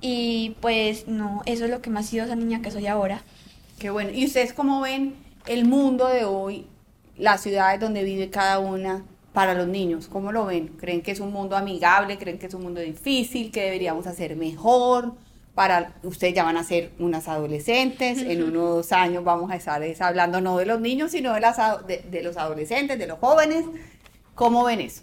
Y 0.00 0.56
pues 0.60 1.08
no, 1.08 1.42
eso 1.46 1.64
es 1.64 1.70
lo 1.70 1.80
que 1.80 1.90
me 1.90 2.00
ha 2.00 2.02
sido 2.02 2.24
esa 2.24 2.36
niña 2.36 2.62
que 2.62 2.70
soy 2.70 2.86
ahora. 2.86 3.22
Qué 3.78 3.90
bueno. 3.90 4.10
¿Y 4.12 4.26
ustedes 4.26 4.52
cómo 4.52 4.80
ven 4.80 5.14
el 5.46 5.64
mundo 5.64 6.08
de 6.08 6.24
hoy, 6.24 6.66
las 7.16 7.42
ciudades 7.42 7.80
donde 7.80 8.04
vive 8.04 8.30
cada 8.30 8.58
una 8.58 9.04
para 9.32 9.54
los 9.54 9.68
niños? 9.68 10.08
¿Cómo 10.08 10.32
lo 10.32 10.46
ven? 10.46 10.68
¿Creen 10.68 11.02
que 11.02 11.12
es 11.12 11.20
un 11.20 11.32
mundo 11.32 11.56
amigable? 11.56 12.18
¿Creen 12.18 12.38
que 12.38 12.46
es 12.46 12.54
un 12.54 12.62
mundo 12.62 12.80
difícil? 12.80 13.50
¿Que 13.50 13.62
deberíamos 13.62 14.06
hacer 14.06 14.36
mejor? 14.36 15.14
Para 15.54 15.94
ustedes 16.02 16.34
ya 16.34 16.44
van 16.44 16.58
a 16.58 16.64
ser 16.64 16.92
unas 16.98 17.28
adolescentes, 17.28 18.18
en 18.18 18.42
unos 18.48 18.92
años 18.92 19.24
vamos 19.24 19.50
a 19.50 19.56
estar 19.56 19.82
es, 19.82 20.02
hablando 20.02 20.42
no 20.42 20.58
de 20.58 20.66
los 20.66 20.80
niños, 20.80 21.12
sino 21.12 21.32
de, 21.32 21.40
las, 21.40 21.56
de 21.86 22.22
los 22.22 22.36
adolescentes, 22.36 22.98
de 22.98 23.06
los 23.06 23.18
jóvenes. 23.18 23.64
¿Cómo 24.36 24.64
ven 24.64 24.80
eso? 24.80 25.02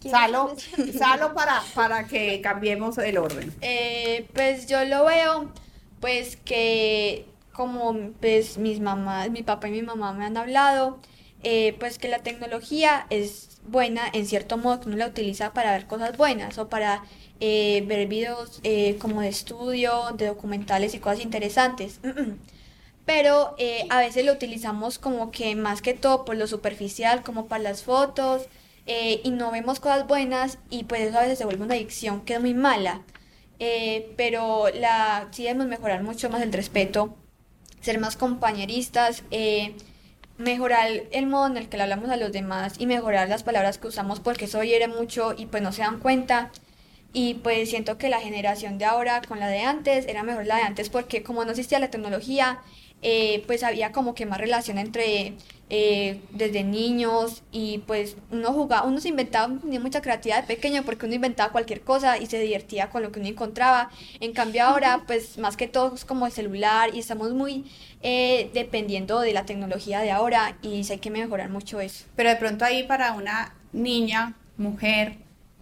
Salo, 0.00 0.54
Salo 0.98 1.34
para, 1.34 1.62
para 1.74 2.06
que 2.06 2.40
cambiemos 2.40 2.98
el 2.98 3.16
orden. 3.16 3.54
Eh, 3.60 4.26
pues 4.34 4.66
yo 4.66 4.84
lo 4.84 5.04
veo, 5.04 5.52
pues 6.00 6.36
que 6.36 7.26
como 7.52 8.10
pues 8.20 8.58
mis 8.58 8.80
mamás, 8.80 9.30
mi 9.30 9.42
papá 9.42 9.68
y 9.68 9.70
mi 9.70 9.82
mamá 9.82 10.12
me 10.12 10.24
han 10.24 10.36
hablado, 10.36 10.98
eh, 11.44 11.76
pues 11.78 11.98
que 11.98 12.08
la 12.08 12.18
tecnología 12.18 13.06
es 13.10 13.60
buena 13.68 14.02
en 14.12 14.26
cierto 14.26 14.58
modo 14.58 14.80
que 14.80 14.88
uno 14.88 14.96
la 14.96 15.06
utiliza 15.06 15.52
para 15.52 15.72
ver 15.72 15.86
cosas 15.86 16.16
buenas 16.16 16.58
o 16.58 16.68
para 16.68 17.04
eh, 17.38 17.84
ver 17.86 18.08
videos 18.08 18.60
eh, 18.64 18.96
como 18.98 19.20
de 19.20 19.28
estudio, 19.28 20.10
de 20.14 20.26
documentales 20.26 20.94
y 20.94 20.98
cosas 20.98 21.20
interesantes. 21.20 22.00
Pero 23.12 23.56
eh, 23.58 23.86
a 23.90 23.98
veces 23.98 24.24
lo 24.24 24.32
utilizamos 24.32 25.00
como 25.00 25.32
que 25.32 25.56
más 25.56 25.82
que 25.82 25.94
todo 25.94 26.24
por 26.24 26.36
lo 26.36 26.46
superficial, 26.46 27.24
como 27.24 27.48
para 27.48 27.64
las 27.64 27.82
fotos, 27.82 28.46
eh, 28.86 29.20
y 29.24 29.32
no 29.32 29.50
vemos 29.50 29.80
cosas 29.80 30.06
buenas 30.06 30.58
y 30.70 30.84
pues 30.84 31.00
eso 31.00 31.18
a 31.18 31.22
veces 31.22 31.38
se 31.38 31.44
vuelve 31.44 31.64
una 31.64 31.74
adicción 31.74 32.20
que 32.20 32.34
es 32.34 32.40
muy 32.40 32.54
mala. 32.54 33.02
Eh, 33.58 34.14
pero 34.16 34.66
la, 34.72 35.26
sí 35.32 35.42
debemos 35.42 35.66
mejorar 35.66 36.04
mucho 36.04 36.30
más 36.30 36.40
el 36.42 36.52
respeto, 36.52 37.16
ser 37.80 37.98
más 37.98 38.16
compañeristas, 38.16 39.24
eh, 39.32 39.74
mejorar 40.38 40.88
el 41.10 41.26
modo 41.26 41.48
en 41.48 41.56
el 41.56 41.68
que 41.68 41.78
le 41.78 41.82
hablamos 41.82 42.10
a 42.10 42.16
los 42.16 42.30
demás 42.30 42.74
y 42.78 42.86
mejorar 42.86 43.28
las 43.28 43.42
palabras 43.42 43.78
que 43.78 43.88
usamos 43.88 44.20
porque 44.20 44.44
eso 44.44 44.62
hiere 44.62 44.86
mucho 44.86 45.34
y 45.36 45.46
pues 45.46 45.64
no 45.64 45.72
se 45.72 45.82
dan 45.82 45.98
cuenta. 45.98 46.52
Y 47.12 47.34
pues 47.34 47.70
siento 47.70 47.98
que 47.98 48.08
la 48.08 48.20
generación 48.20 48.78
de 48.78 48.84
ahora 48.84 49.20
con 49.26 49.40
la 49.40 49.48
de 49.48 49.62
antes 49.62 50.06
era 50.06 50.22
mejor 50.22 50.46
la 50.46 50.58
de 50.58 50.62
antes 50.62 50.90
porque 50.90 51.24
como 51.24 51.44
no 51.44 51.50
existía 51.50 51.80
la 51.80 51.90
tecnología, 51.90 52.60
eh, 53.02 53.42
pues 53.46 53.62
había 53.62 53.92
como 53.92 54.14
que 54.14 54.26
más 54.26 54.38
relación 54.38 54.78
entre 54.78 55.34
eh, 55.72 56.20
desde 56.32 56.64
niños 56.64 57.42
y 57.52 57.78
pues 57.86 58.16
uno 58.32 58.52
jugaba, 58.52 58.86
uno 58.86 59.00
se 59.00 59.08
inventaba, 59.08 59.54
tenía 59.60 59.78
mucha 59.78 60.02
creatividad 60.02 60.40
de 60.42 60.46
pequeño 60.54 60.82
porque 60.84 61.06
uno 61.06 61.14
inventaba 61.14 61.52
cualquier 61.52 61.80
cosa 61.82 62.18
y 62.18 62.26
se 62.26 62.40
divertía 62.40 62.90
con 62.90 63.02
lo 63.02 63.12
que 63.12 63.20
uno 63.20 63.28
encontraba. 63.28 63.90
En 64.18 64.32
cambio 64.32 64.64
ahora 64.64 65.04
pues 65.06 65.38
más 65.38 65.56
que 65.56 65.68
todo 65.68 65.94
es 65.94 66.04
como 66.04 66.26
el 66.26 66.32
celular 66.32 66.90
y 66.94 66.98
estamos 66.98 67.32
muy 67.32 67.64
eh, 68.02 68.50
dependiendo 68.52 69.20
de 69.20 69.32
la 69.32 69.44
tecnología 69.44 70.00
de 70.00 70.10
ahora 70.10 70.58
y 70.62 70.82
hay 70.90 70.98
que 70.98 71.10
mejorar 71.10 71.50
mucho 71.50 71.80
eso. 71.80 72.04
Pero 72.16 72.30
de 72.30 72.36
pronto 72.36 72.64
ahí 72.64 72.82
para 72.82 73.12
una 73.12 73.54
niña, 73.72 74.34
mujer, 74.56 75.18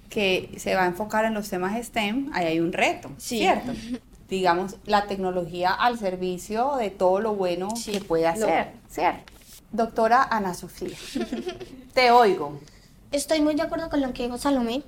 que 0.09 0.48
se 0.57 0.74
va 0.74 0.85
a 0.85 0.87
enfocar 0.87 1.27
en 1.27 1.35
los 1.35 1.51
temas 1.51 1.77
STEM, 1.85 2.31
ahí 2.33 2.46
hay 2.46 2.61
un 2.61 2.72
reto, 2.72 3.11
Sí. 3.18 3.38
¿cierto? 3.40 3.72
Digamos, 4.28 4.76
la 4.84 5.06
tecnología 5.06 5.72
al 5.72 5.98
servicio 5.98 6.76
de 6.76 6.90
todo 6.90 7.20
lo 7.20 7.34
bueno 7.34 7.74
Sí, 7.76 7.92
que 7.92 8.00
puede 8.00 8.24
lo- 8.38 8.46
hacer. 8.46 8.72
Doctora 9.72 10.22
Ana 10.22 10.54
Sofía, 10.54 10.96
te 11.94 12.10
oigo. 12.10 12.58
estoy 13.12 13.40
muy 13.42 13.54
de 13.54 13.62
acuerdo 13.62 13.90
con 13.90 14.00
lo 14.00 14.12
que 14.14 14.24
dijo 14.24 14.38
Salomé, 14.38 14.82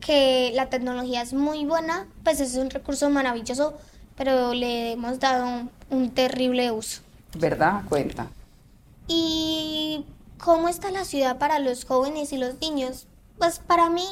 que 0.00 0.52
la 0.54 0.70
tecnología 0.70 1.22
es 1.22 1.32
muy 1.32 1.64
buena, 1.64 2.06
pues 2.24 2.40
es 2.40 2.54
un 2.56 2.70
recurso 2.70 3.10
maravilloso, 3.10 3.74
pero 4.16 4.54
le 4.54 4.92
hemos 4.92 5.18
dado 5.18 5.46
un, 5.48 5.70
un 5.90 6.10
terrible 6.10 6.70
uso. 6.70 7.02
¿Verdad? 7.38 7.82
Cuenta. 7.88 8.28
¿Y 9.08 10.04
cómo 10.38 10.68
está 10.68 10.90
la 10.90 11.04
ciudad 11.04 11.38
para 11.38 11.58
los 11.58 11.84
jóvenes 11.84 12.32
y 12.32 12.38
los 12.38 12.60
niños? 12.60 13.06
Pues 13.38 13.58
para 13.58 13.90
mí 13.90 14.04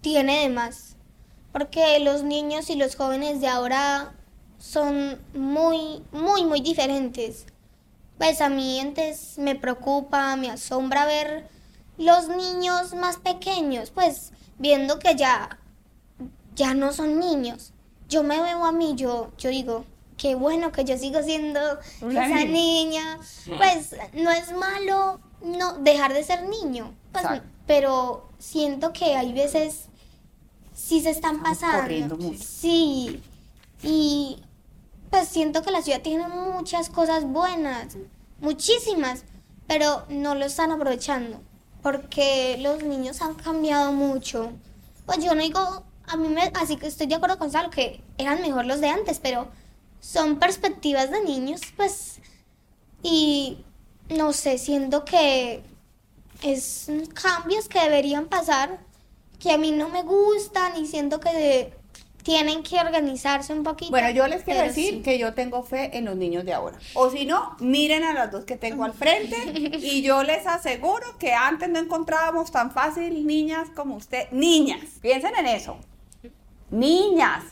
tiene 0.00 0.40
de 0.42 0.48
más, 0.50 0.96
porque 1.52 1.98
los 2.00 2.22
niños 2.22 2.70
y 2.70 2.76
los 2.76 2.96
jóvenes 2.96 3.40
de 3.40 3.48
ahora 3.48 4.12
son 4.58 5.20
muy, 5.34 6.02
muy, 6.12 6.44
muy 6.44 6.60
diferentes. 6.60 7.46
Pues 8.18 8.40
a 8.40 8.48
mí 8.48 8.80
antes 8.80 9.38
me 9.38 9.54
preocupa, 9.54 10.36
me 10.36 10.50
asombra 10.50 11.04
ver 11.04 11.48
los 11.98 12.28
niños 12.28 12.94
más 12.94 13.16
pequeños, 13.18 13.90
pues 13.90 14.32
viendo 14.58 14.98
que 14.98 15.14
ya, 15.16 15.58
ya 16.54 16.74
no 16.74 16.92
son 16.92 17.18
niños. 17.18 17.72
Yo 18.08 18.22
me 18.22 18.40
veo 18.40 18.64
a 18.64 18.72
mí, 18.72 18.94
yo, 18.94 19.32
yo 19.38 19.50
digo, 19.50 19.84
qué 20.16 20.34
bueno 20.34 20.70
que 20.70 20.84
yo 20.84 20.96
sigo 20.96 21.22
siendo 21.22 21.60
Una 22.00 22.26
esa 22.26 22.44
niña. 22.44 23.16
niña. 23.16 23.18
Pues 23.56 23.96
no 24.12 24.30
es 24.30 24.52
malo 24.52 25.20
no 25.42 25.74
dejar 25.78 26.12
de 26.12 26.22
ser 26.22 26.44
niño, 26.48 26.94
pues, 27.10 27.24
pero 27.66 28.28
siento 28.38 28.92
que 28.92 29.16
hay 29.16 29.32
veces 29.32 29.88
sí 30.74 31.00
se 31.00 31.10
están 31.10 31.36
Estamos 31.36 31.58
pasando. 31.58 31.82
corriendo 31.82 32.16
mucho. 32.16 32.42
Sí, 32.42 33.22
y 33.82 34.42
pues 35.10 35.28
siento 35.28 35.62
que 35.62 35.70
la 35.70 35.82
ciudad 35.82 36.02
tiene 36.02 36.26
muchas 36.28 36.88
cosas 36.88 37.24
buenas, 37.24 37.96
muchísimas, 38.40 39.24
pero 39.66 40.04
no 40.08 40.34
lo 40.34 40.44
están 40.46 40.70
aprovechando 40.72 41.40
porque 41.82 42.56
los 42.60 42.82
niños 42.82 43.20
han 43.20 43.34
cambiado 43.34 43.92
mucho. 43.92 44.52
Pues 45.04 45.18
yo 45.22 45.34
no 45.34 45.42
digo, 45.42 45.84
a 46.06 46.16
mí 46.16 46.28
me, 46.28 46.50
así 46.54 46.76
que 46.76 46.86
estoy 46.86 47.08
de 47.08 47.16
acuerdo 47.16 47.38
con 47.38 47.50
Salo 47.50 47.70
que 47.70 48.00
eran 48.18 48.40
mejor 48.40 48.64
los 48.64 48.80
de 48.80 48.88
antes, 48.88 49.18
pero 49.18 49.48
son 50.00 50.38
perspectivas 50.38 51.10
de 51.10 51.22
niños, 51.22 51.60
pues, 51.76 52.20
y 53.02 53.64
no 54.08 54.32
sé, 54.32 54.58
siento 54.58 55.04
que 55.04 55.62
es 56.42 56.86
cambios 57.14 57.68
que 57.68 57.80
deberían 57.80 58.26
pasar, 58.26 58.80
que 59.42 59.50
a 59.50 59.58
mí 59.58 59.72
no 59.72 59.88
me 59.88 60.02
gustan 60.02 60.76
y 60.76 60.86
siento 60.86 61.18
que 61.18 61.32
de- 61.32 61.74
tienen 62.22 62.62
que 62.62 62.78
organizarse 62.78 63.52
un 63.52 63.64
poquito. 63.64 63.90
Bueno, 63.90 64.08
yo 64.10 64.28
les 64.28 64.44
quiero 64.44 64.60
decir 64.62 64.94
sí. 64.94 65.02
que 65.02 65.18
yo 65.18 65.34
tengo 65.34 65.64
fe 65.64 65.98
en 65.98 66.04
los 66.04 66.14
niños 66.14 66.44
de 66.44 66.54
ahora. 66.54 66.78
O 66.94 67.10
si 67.10 67.26
no, 67.26 67.56
miren 67.58 68.04
a 68.04 68.12
las 68.12 68.30
dos 68.30 68.44
que 68.44 68.56
tengo 68.56 68.84
al 68.84 68.92
frente 68.92 69.36
y 69.82 70.02
yo 70.02 70.22
les 70.22 70.46
aseguro 70.46 71.18
que 71.18 71.32
antes 71.34 71.68
no 71.68 71.80
encontrábamos 71.80 72.52
tan 72.52 72.70
fácil 72.70 73.26
niñas 73.26 73.68
como 73.74 73.96
usted. 73.96 74.30
Niñas, 74.30 74.82
piensen 75.00 75.32
en 75.36 75.46
eso. 75.46 75.76
Niñas, 76.70 77.42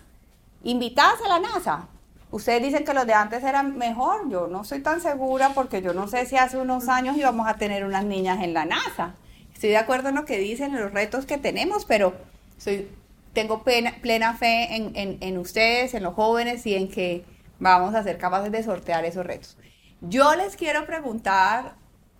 invitadas 0.62 1.20
a 1.24 1.29
la 1.29 1.40
NASA. 1.40 1.88
Ustedes 2.31 2.62
dicen 2.62 2.85
que 2.85 2.94
los 2.94 3.07
de 3.09 3.14
antes 3.14 3.42
eran 3.42 3.76
mejor. 3.76 4.31
Yo 4.31 4.46
no 4.46 4.62
estoy 4.62 4.83
tan 4.83 5.00
segura 5.00 5.50
porque 5.53 5.83
yo 5.83 5.92
no 5.92 6.07
sé 6.07 6.26
si 6.26 6.37
hace 6.37 6.59
unos 6.59 6.88
años 6.88 7.16
íbamos 7.16 7.48
a 7.48 7.55
tener 7.55 7.85
unas 7.85 8.05
niñas 8.05 8.40
en 8.42 8.55
la 8.55 8.64
NASA. 8.66 9.14
Estoy 9.61 9.70
de 9.73 9.77
acuerdo 9.77 10.09
en 10.09 10.14
lo 10.14 10.25
que 10.25 10.38
dicen, 10.38 10.75
en 10.75 10.81
los 10.81 10.90
retos 10.90 11.27
que 11.27 11.37
tenemos, 11.37 11.85
pero 11.85 12.14
soy, 12.57 12.88
tengo 13.35 13.62
plena, 13.62 13.94
plena 14.01 14.33
fe 14.35 14.75
en, 14.75 14.96
en- 14.96 15.18
en 15.20 15.37
ustedes, 15.37 15.92
en 15.92 16.03
los 16.03 16.14
jóvenes 16.14 16.64
y 16.64 16.77
en 16.77 16.88
que 16.88 17.27
vamos 17.59 17.94
a 17.94 18.03
ser 18.03 18.16
capaces 18.16 18.51
de 18.53 18.62
sortear 18.62 19.05
esos 19.05 19.27
retos. 19.27 19.59
Yo 20.01 20.35
les 20.35 20.57
quiero 20.57 20.87
preguntar 20.87 21.75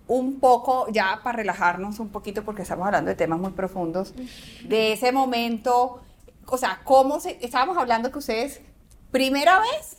un 0.07 0.39
poco, 0.39 0.85
ya 0.91 1.21
para 1.23 1.37
relajarnos 1.37 1.97
un 1.97 2.09
poquito, 2.09 2.43
porque 2.45 2.61
estamos 2.61 2.85
hablando 2.85 3.09
de 3.09 3.15
temas 3.15 3.39
muy 3.39 3.53
profundos, 3.53 4.13
de 4.63 4.93
ese 4.93 5.11
momento, 5.11 6.03
o 6.45 6.57
sea, 6.59 6.81
cómo 6.83 7.19
se, 7.19 7.39
estábamos 7.43 7.75
hablando 7.75 8.11
que 8.11 8.19
ustedes, 8.19 8.61
primera 9.09 9.59
vez 9.61 9.97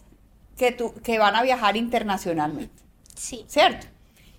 que, 0.57 0.71
tú, 0.71 0.95
que 1.03 1.19
van 1.19 1.35
a 1.35 1.43
viajar 1.43 1.77
internacionalmente, 1.77 2.85
Sí. 3.17 3.45
¿cierto? 3.49 3.89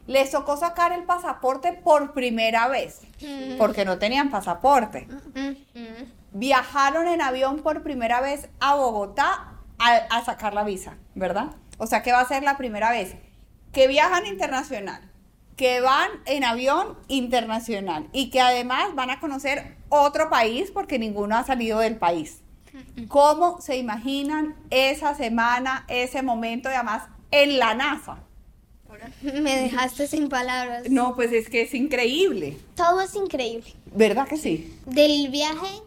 Les 0.08 0.32
tocó 0.32 0.58
sacar 0.58 0.92
el 0.92 1.04
pasaporte 1.04 1.74
por 1.74 2.14
primera 2.14 2.68
vez, 2.68 3.02
porque 3.58 3.86
no 3.86 4.00
tenían 4.00 4.30
pasaporte. 4.30 5.08
Ujú. 5.10 5.56
Viajaron 6.34 7.08
en 7.08 7.22
avión 7.22 7.62
por 7.62 7.84
primera 7.84 8.20
vez 8.20 8.50
a 8.60 8.76
Bogotá 8.76 9.54
a, 9.80 9.96
a 9.96 10.26
sacar 10.26 10.54
la 10.54 10.64
visa, 10.64 10.98
¿verdad? 11.16 11.52
O 11.78 11.88
sea 11.88 12.02
que 12.04 12.12
va 12.12 12.20
a 12.20 12.28
ser 12.28 12.44
la 12.44 12.58
primera 12.58 12.92
vez 12.92 13.16
que 13.72 13.88
viajan 13.88 14.26
internacional, 14.26 15.02
que 15.56 15.82
van 15.82 16.10
en 16.26 16.44
avión 16.44 16.98
internacional 17.08 18.08
y 18.12 18.30
que 18.30 18.42
además 18.42 18.96
van 18.96 19.10
a 19.10 19.20
conocer 19.20 19.78
otro 19.90 20.30
país 20.30 20.72
porque 20.72 21.00
ninguno 21.00 21.36
ha 21.38 21.44
salido 21.44 21.80
del 21.80 21.98
país. 21.98 22.42
¿Cómo 23.08 23.62
se 23.62 23.78
imaginan 23.78 24.56
esa 24.72 25.14
semana, 25.14 25.86
ese 25.88 26.24
momento 26.24 26.70
y 26.70 26.74
además 26.74 27.04
en 27.32 27.60
la 27.60 27.76
NASA? 27.76 28.18
Me 29.22 29.62
dejaste 29.62 30.08
sin 30.08 30.30
palabras. 30.30 30.90
No, 30.90 31.16
pues 31.16 31.32
es 31.32 31.50
que 31.50 31.62
es 31.62 31.74
increíble. 31.74 32.58
Todo 32.76 33.02
es 33.02 33.16
increíble. 33.16 33.74
¿Verdad 33.94 34.28
que 34.28 34.38
sí? 34.38 34.78
Del 34.86 35.30
viaje 35.30 35.82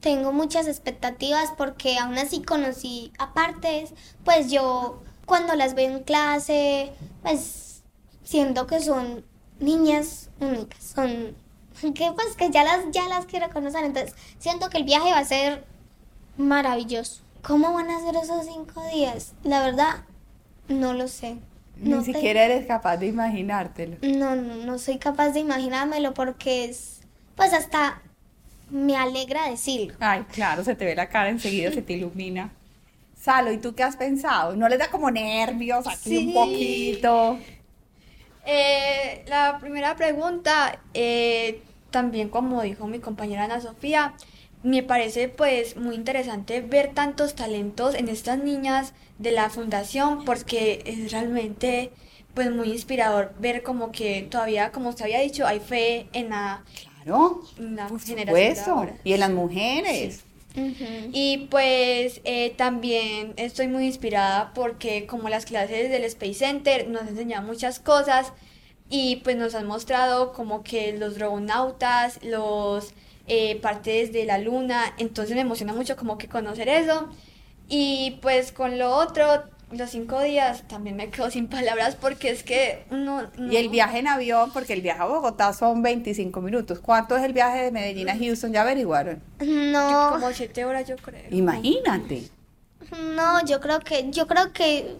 tengo 0.00 0.32
muchas 0.32 0.66
expectativas 0.66 1.52
porque 1.56 1.96
aún 1.98 2.18
así 2.18 2.42
conocí 2.42 3.12
aparte, 3.18 3.86
pues 4.24 4.50
yo 4.50 5.02
cuando 5.26 5.54
las 5.54 5.74
veo 5.74 5.90
en 5.90 6.02
clase, 6.02 6.92
pues 7.22 7.82
siento 8.24 8.66
que 8.66 8.80
son 8.80 9.24
niñas 9.60 10.30
únicas, 10.40 10.94
son 10.94 11.36
que 11.94 12.12
pues 12.12 12.34
que 12.36 12.50
ya 12.50 12.64
las 12.64 12.84
ya 12.90 13.08
las 13.08 13.26
quiero 13.26 13.48
conocer, 13.50 13.84
entonces 13.84 14.14
siento 14.38 14.68
que 14.70 14.78
el 14.78 14.84
viaje 14.84 15.12
va 15.12 15.18
a 15.18 15.24
ser 15.24 15.64
maravilloso. 16.36 17.22
¿Cómo 17.42 17.72
van 17.72 17.90
a 17.90 18.00
ser 18.00 18.16
esos 18.16 18.46
cinco 18.46 18.82
días? 18.92 19.34
La 19.42 19.62
verdad, 19.62 20.04
no 20.68 20.92
lo 20.92 21.08
sé. 21.08 21.38
No 21.82 21.98
Ni 21.98 22.04
te- 22.04 22.12
siquiera 22.14 22.44
eres 22.44 22.66
capaz 22.66 22.96
de 22.96 23.06
imaginártelo. 23.06 23.96
no, 24.02 24.36
no, 24.36 24.56
no 24.56 24.78
soy 24.78 24.98
capaz 24.98 25.30
de 25.30 25.40
imaginármelo 25.40 26.14
porque 26.14 26.64
es, 26.66 27.00
pues 27.36 27.52
hasta 27.52 28.00
me 28.70 28.96
alegra 28.96 29.50
decirlo. 29.50 29.94
Ay, 30.00 30.22
claro, 30.32 30.64
se 30.64 30.74
te 30.74 30.84
ve 30.84 30.94
la 30.94 31.08
cara 31.08 31.28
enseguida, 31.28 31.70
se 31.72 31.82
te 31.82 31.94
ilumina. 31.94 32.50
Salo, 33.20 33.52
¿y 33.52 33.58
tú 33.58 33.74
qué 33.74 33.82
has 33.82 33.96
pensado? 33.96 34.56
¿No 34.56 34.68
les 34.68 34.78
da 34.78 34.90
como 34.90 35.10
nervios 35.10 35.86
aquí 35.86 36.16
un 36.18 36.32
poquito? 36.32 37.38
Eh, 38.44 39.24
la 39.28 39.58
primera 39.60 39.94
pregunta, 39.94 40.80
eh, 40.94 41.62
también 41.90 42.28
como 42.28 42.62
dijo 42.62 42.86
mi 42.88 42.98
compañera 42.98 43.44
Ana 43.44 43.60
Sofía, 43.60 44.14
me 44.62 44.82
parece 44.82 45.28
pues 45.28 45.76
muy 45.76 45.94
interesante 45.94 46.60
ver 46.60 46.92
tantos 46.94 47.34
talentos 47.34 47.94
en 47.94 48.08
estas 48.08 48.38
niñas 48.38 48.92
de 49.18 49.32
la 49.32 49.50
fundación 49.50 50.24
porque 50.24 50.82
es 50.86 51.12
realmente 51.12 51.90
pues 52.34 52.50
muy 52.50 52.70
inspirador 52.70 53.34
ver 53.38 53.62
como 53.62 53.92
que 53.92 54.26
todavía, 54.30 54.72
como 54.72 54.88
usted 54.88 55.04
había 55.04 55.20
dicho, 55.20 55.46
hay 55.46 55.60
fe 55.60 56.06
en 56.12 56.30
la, 56.30 56.64
Claro, 57.02 57.42
en 57.58 57.76
la 57.76 57.88
por 57.88 58.00
generación. 58.00 58.92
Y 59.04 59.12
en 59.12 59.20
las 59.20 59.30
mujeres. 59.30 60.24
Y 61.12 61.48
pues 61.50 62.20
eh, 62.24 62.52
también 62.56 63.32
estoy 63.36 63.68
muy 63.68 63.86
inspirada 63.86 64.52
porque 64.54 65.06
como 65.06 65.28
las 65.30 65.46
clases 65.46 65.90
del 65.90 66.04
Space 66.04 66.34
Center 66.34 66.88
nos 66.88 67.08
enseñan 67.08 67.46
muchas 67.46 67.80
cosas 67.80 68.32
y 68.90 69.16
pues 69.16 69.36
nos 69.36 69.54
han 69.54 69.66
mostrado 69.66 70.34
como 70.34 70.62
que 70.62 70.96
los 70.98 71.18
robonautas, 71.18 72.22
los 72.22 72.92
eh, 73.26 73.58
partes 73.60 74.12
de 74.12 74.24
la 74.24 74.38
luna, 74.38 74.94
entonces 74.98 75.34
me 75.34 75.42
emociona 75.42 75.72
mucho 75.72 75.96
como 75.96 76.18
que 76.18 76.28
conocer 76.28 76.68
eso. 76.68 77.08
Y 77.68 78.18
pues 78.20 78.52
con 78.52 78.78
lo 78.78 78.90
otro, 78.96 79.24
los 79.70 79.88
cinco 79.90 80.20
días 80.20 80.66
también 80.68 80.96
me 80.96 81.08
quedo 81.10 81.30
sin 81.30 81.46
palabras 81.48 81.96
porque 81.96 82.30
es 82.30 82.42
que 82.42 82.84
uno... 82.90 83.30
Y 83.38 83.56
el 83.56 83.66
no- 83.66 83.70
viaje 83.72 83.98
en 84.00 84.08
avión, 84.08 84.50
porque 84.52 84.72
el 84.74 84.82
viaje 84.82 85.00
a 85.00 85.06
Bogotá 85.06 85.52
son 85.52 85.82
25 85.82 86.40
minutos. 86.42 86.80
¿Cuánto 86.80 87.16
es 87.16 87.22
el 87.22 87.32
viaje 87.32 87.62
de 87.62 87.70
Medellín 87.70 88.10
a 88.10 88.18
Houston? 88.18 88.52
¿Ya 88.52 88.62
averiguaron? 88.62 89.22
No, 89.40 90.10
Como 90.12 90.30
siete 90.32 90.64
horas 90.64 90.86
yo 90.88 90.96
creo. 90.96 91.22
Imagínate. 91.30 92.24
no, 93.14 93.44
yo 93.46 93.60
creo 93.60 93.80
que, 93.80 94.10
yo 94.10 94.26
creo 94.26 94.52
que 94.52 94.96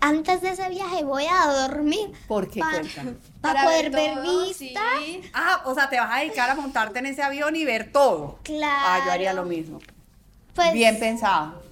antes 0.00 0.40
de 0.42 0.50
ese 0.50 0.68
viaje 0.68 1.04
voy 1.04 1.24
a 1.30 1.46
dormir 1.68 2.12
¿Por 2.28 2.48
qué? 2.50 2.60
Pa- 2.60 2.70
Cuéntame. 2.70 3.14
para 3.40 3.62
poder 3.64 3.90
ver 3.90 4.14
todo, 4.22 4.42
vista. 4.44 4.80
sí. 4.98 5.22
Ah, 5.32 5.62
o 5.64 5.74
sea, 5.74 5.88
te 5.88 5.98
vas 5.98 6.10
a 6.14 6.18
dedicar 6.20 6.50
a 6.50 6.54
montarte 6.54 6.98
en 6.98 7.06
ese 7.06 7.22
avión 7.22 7.56
y 7.56 7.64
ver 7.64 7.92
todo. 7.92 8.38
Claro. 8.42 8.84
Ah, 8.86 9.02
yo 9.06 9.12
haría 9.12 9.32
lo 9.32 9.44
mismo. 9.44 9.80
Pues, 10.54 10.72
Bien 10.72 10.98
pensado. 10.98 11.62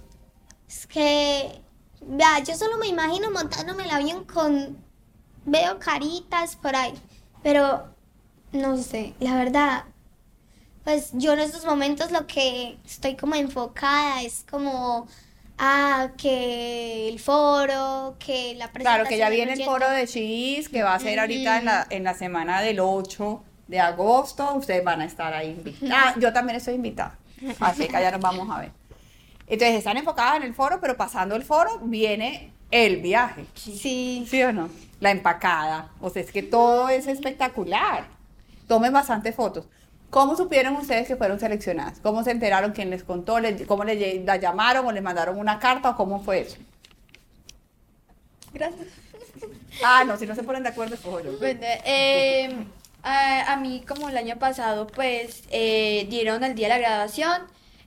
Es 0.68 0.86
que, 0.86 1.60
vea, 2.02 2.38
yo 2.40 2.54
solo 2.56 2.78
me 2.78 2.86
imagino 2.88 3.30
montándome 3.30 3.84
el 3.84 3.90
avión 3.90 4.24
con, 4.24 4.76
veo 5.44 5.78
caritas 5.78 6.56
por 6.56 6.74
ahí, 6.74 6.94
pero 7.42 7.88
no 8.52 8.76
sé, 8.78 9.14
la 9.20 9.36
verdad, 9.36 9.84
pues 10.84 11.10
yo 11.14 11.32
en 11.32 11.40
estos 11.40 11.64
momentos 11.64 12.10
lo 12.10 12.26
que 12.26 12.78
estoy 12.84 13.16
como 13.16 13.34
enfocada 13.36 14.22
es 14.22 14.44
como, 14.50 15.06
ah, 15.58 16.08
que 16.16 17.08
el 17.08 17.18
foro, 17.18 18.16
que 18.18 18.54
la 18.56 18.70
presentación. 18.70 18.82
Claro, 18.82 19.08
que 19.08 19.18
ya 19.18 19.28
viene 19.28 19.52
el 19.52 19.64
foro 19.64 19.88
de 19.88 20.06
Chis, 20.06 20.68
que 20.68 20.82
va 20.82 20.94
a 20.94 21.00
ser 21.00 21.20
ahorita 21.20 21.58
en 21.58 21.64
la, 21.64 21.86
en 21.90 22.04
la 22.04 22.14
semana 22.14 22.60
del 22.60 22.80
8 22.80 23.42
de 23.68 23.80
agosto. 23.80 24.54
Ustedes 24.54 24.84
van 24.84 25.00
a 25.00 25.04
estar 25.04 25.32
ahí 25.32 25.50
invitados. 25.50 26.14
Yo 26.20 26.32
también 26.32 26.56
estoy 26.56 26.74
invitada. 26.74 27.18
Así 27.60 27.88
que 27.88 27.96
allá 27.96 28.10
nos 28.10 28.20
vamos 28.20 28.48
a 28.50 28.60
ver. 28.60 28.72
Entonces 29.46 29.76
están 29.76 29.96
enfocadas 29.96 30.36
en 30.36 30.44
el 30.44 30.54
foro, 30.54 30.80
pero 30.80 30.96
pasando 30.96 31.36
el 31.36 31.44
foro 31.44 31.78
viene 31.82 32.52
el 32.70 33.00
viaje. 33.02 33.44
Sí. 33.54 34.26
¿Sí 34.28 34.42
o 34.42 34.52
no? 34.52 34.70
La 35.00 35.10
empacada. 35.10 35.90
O 36.00 36.10
sea, 36.10 36.22
es 36.22 36.32
que 36.32 36.42
todo 36.42 36.88
es 36.88 37.06
espectacular. 37.06 38.06
Tomen 38.66 38.92
bastantes 38.92 39.34
fotos. 39.34 39.66
¿Cómo 40.16 40.36
supieron 40.36 40.76
ustedes 40.76 41.08
que 41.08 41.16
fueron 41.16 41.38
seleccionadas? 41.40 41.98
¿Cómo 42.00 42.22
se 42.24 42.30
enteraron? 42.30 42.72
¿Quién 42.72 42.90
les 42.90 43.02
contó? 43.04 43.40
¿Les- 43.40 43.66
¿Cómo 43.66 43.84
les 43.84 44.24
la 44.24 44.36
llamaron 44.36 44.86
o 44.86 44.92
les 44.92 45.02
mandaron 45.02 45.38
una 45.38 45.58
carta 45.58 45.90
o 45.90 45.96
cómo 45.96 46.20
fue 46.26 46.40
eso? 46.42 46.56
Gracias. 48.52 48.88
Ah, 49.82 50.04
no, 50.06 50.16
si 50.16 50.26
no 50.26 50.34
se 50.34 50.42
ponen 50.44 50.62
de 50.62 50.68
acuerdo, 50.70 50.96
cojo 51.02 51.20
yo. 51.20 51.32
Bueno, 51.38 51.60
eh, 51.84 52.48
a, 53.02 53.52
a 53.52 53.56
mí 53.56 53.84
como 53.86 54.08
el 54.08 54.16
año 54.16 54.38
pasado 54.38 54.86
pues 54.86 55.42
eh, 55.50 56.06
dieron 56.10 56.44
el 56.44 56.54
día 56.54 56.68
de 56.68 56.74
la 56.74 56.78
graduación 56.78 57.42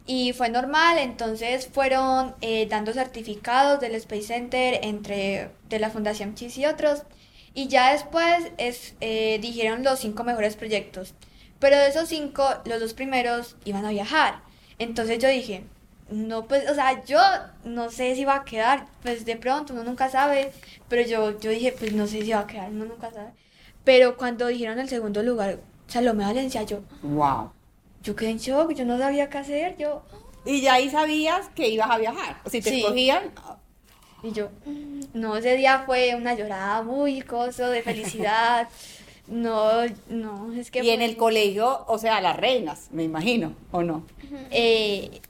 y 0.06 0.34
fue 0.34 0.50
normal, 0.50 0.98
entonces 1.00 1.68
fueron 1.72 2.36
eh, 2.42 2.68
dando 2.70 2.94
certificados 2.94 3.80
del 3.80 3.96
Space 3.96 4.24
Center 4.24 4.80
entre 4.84 5.50
de 5.70 5.80
la 5.80 5.90
Fundación 5.90 6.36
CHIS 6.36 6.58
y 6.58 6.66
otros 6.66 7.04
y 7.54 7.68
ya 7.68 7.94
después 7.94 8.52
es, 8.58 8.96
eh, 9.02 9.40
dijeron 9.42 9.84
los 9.84 10.00
cinco 10.00 10.24
mejores 10.24 10.56
proyectos, 10.56 11.14
pero 11.60 11.78
de 11.78 11.88
esos 11.90 12.10
cinco 12.10 12.44
los 12.66 12.80
dos 12.80 12.94
primeros 12.94 13.56
iban 13.66 13.86
a 13.86 13.90
viajar, 13.92 14.42
entonces 14.80 15.20
yo 15.20 15.28
dije, 15.30 15.64
no, 16.10 16.48
pues, 16.48 16.70
o 16.70 16.74
sea, 16.76 17.04
yo 17.06 17.20
no 17.66 17.90
sé 17.90 18.16
si 18.16 18.24
va 18.26 18.36
a 18.38 18.46
quedar, 18.46 18.86
pues 19.04 19.26
de 19.26 19.36
pronto 19.36 19.74
uno 19.74 19.84
nunca 19.84 20.10
sabe, 20.10 20.52
pero 20.88 21.02
yo, 21.02 21.38
yo 21.40 21.50
dije, 21.52 21.74
pues 21.78 21.92
no 21.94 22.08
sé 22.08 22.24
si 22.24 22.32
va 22.32 22.40
a 22.42 22.48
quedar, 22.48 22.70
uno 22.70 22.86
nunca 22.86 23.12
sabe. 23.12 23.32
Pero 23.84 24.18
cuando 24.18 24.48
dijeron 24.48 24.80
el 24.80 24.88
segundo 24.90 25.22
lugar, 25.24 25.60
Salomé 25.88 26.24
Valencia, 26.26 26.64
yo, 26.64 26.82
Wow. 27.02 27.52
yo 28.04 28.16
quedé 28.16 28.32
en 28.32 28.38
shock, 28.38 28.74
yo 28.74 28.86
no 28.86 28.98
sabía 28.98 29.30
qué 29.30 29.38
hacer, 29.38 29.78
yo, 29.78 30.04
Y 30.46 30.62
ya 30.62 30.76
ahí 30.76 30.90
sabías 30.90 31.50
que 31.50 31.68
ibas 31.68 31.90
a 31.90 31.98
viajar. 31.98 32.38
O 32.46 32.50
si 32.50 32.62
te 32.62 32.70
Sí. 32.70 32.78
escogían, 32.82 33.32
y 34.24 34.32
yo, 34.32 34.50
no, 35.14 35.36
ese 35.36 35.58
día 35.58 35.84
fue 35.86 36.16
una 36.16 36.34
llorada 36.36 36.84
muy 36.84 37.22
coso 37.22 37.70
de 37.70 37.82
felicidad, 37.82 38.70
no, 39.28 39.70
no, 40.10 40.54
es 40.54 40.72
que... 40.72 40.84
y 40.84 40.90
en 40.90 40.98
fue- 40.98 41.06
el 41.06 41.18
colegio, 41.18 41.86
o 41.88 41.98
sea, 41.98 42.22
las 42.22 42.38
reinas, 42.38 42.88
me 42.92 43.04
imagino, 43.04 43.54
¿o 43.72 43.84
no? 43.84 44.04
eh, 44.52 45.22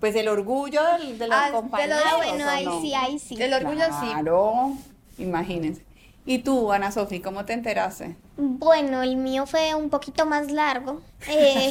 Pues 0.00 0.14
el 0.16 0.28
orgullo 0.28 0.80
de 1.18 1.26
los 1.28 1.36
Ah, 1.36 1.46
de 1.46 1.52
los- 1.52 1.60
compañeros. 1.62 1.98
Ah, 2.04 2.16
bueno, 2.16 2.44
¿o 2.44 2.48
ahí 2.48 2.64
no? 2.64 2.80
sí, 2.80 2.94
ahí 2.94 3.18
sí. 3.18 3.36
el 3.42 3.52
orgullo 3.54 3.84
sí. 4.00 4.06
Claro, 4.10 4.72
imagínense. 5.18 5.82
¿Y 6.26 6.38
tú, 6.38 6.72
Ana 6.72 6.90
Sofía, 6.90 7.20
cómo 7.22 7.44
te 7.44 7.52
enteraste? 7.52 8.16
Bueno, 8.38 9.02
el 9.02 9.16
mío 9.16 9.44
fue 9.46 9.74
un 9.74 9.90
poquito 9.90 10.24
más 10.26 10.50
largo. 10.50 11.00
Eh, 11.28 11.70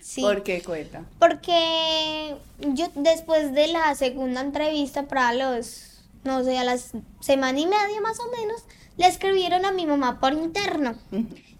sí. 0.00 0.20
¿Por 0.22 0.42
qué 0.42 0.62
cuenta? 0.62 1.02
Porque 1.20 2.34
yo 2.58 2.86
después 2.96 3.52
de 3.52 3.68
la 3.68 3.94
segunda 3.94 4.40
entrevista 4.40 5.04
para 5.04 5.32
los, 5.32 5.89
no 6.24 6.42
sé, 6.44 6.58
a 6.58 6.64
las 6.64 6.92
semana 7.20 7.58
y 7.58 7.66
media 7.66 8.00
más 8.02 8.18
o 8.20 8.24
menos, 8.38 8.62
le 8.96 9.06
escribieron 9.06 9.64
a 9.64 9.72
mi 9.72 9.86
mamá 9.86 10.20
por 10.20 10.32
interno. 10.32 10.94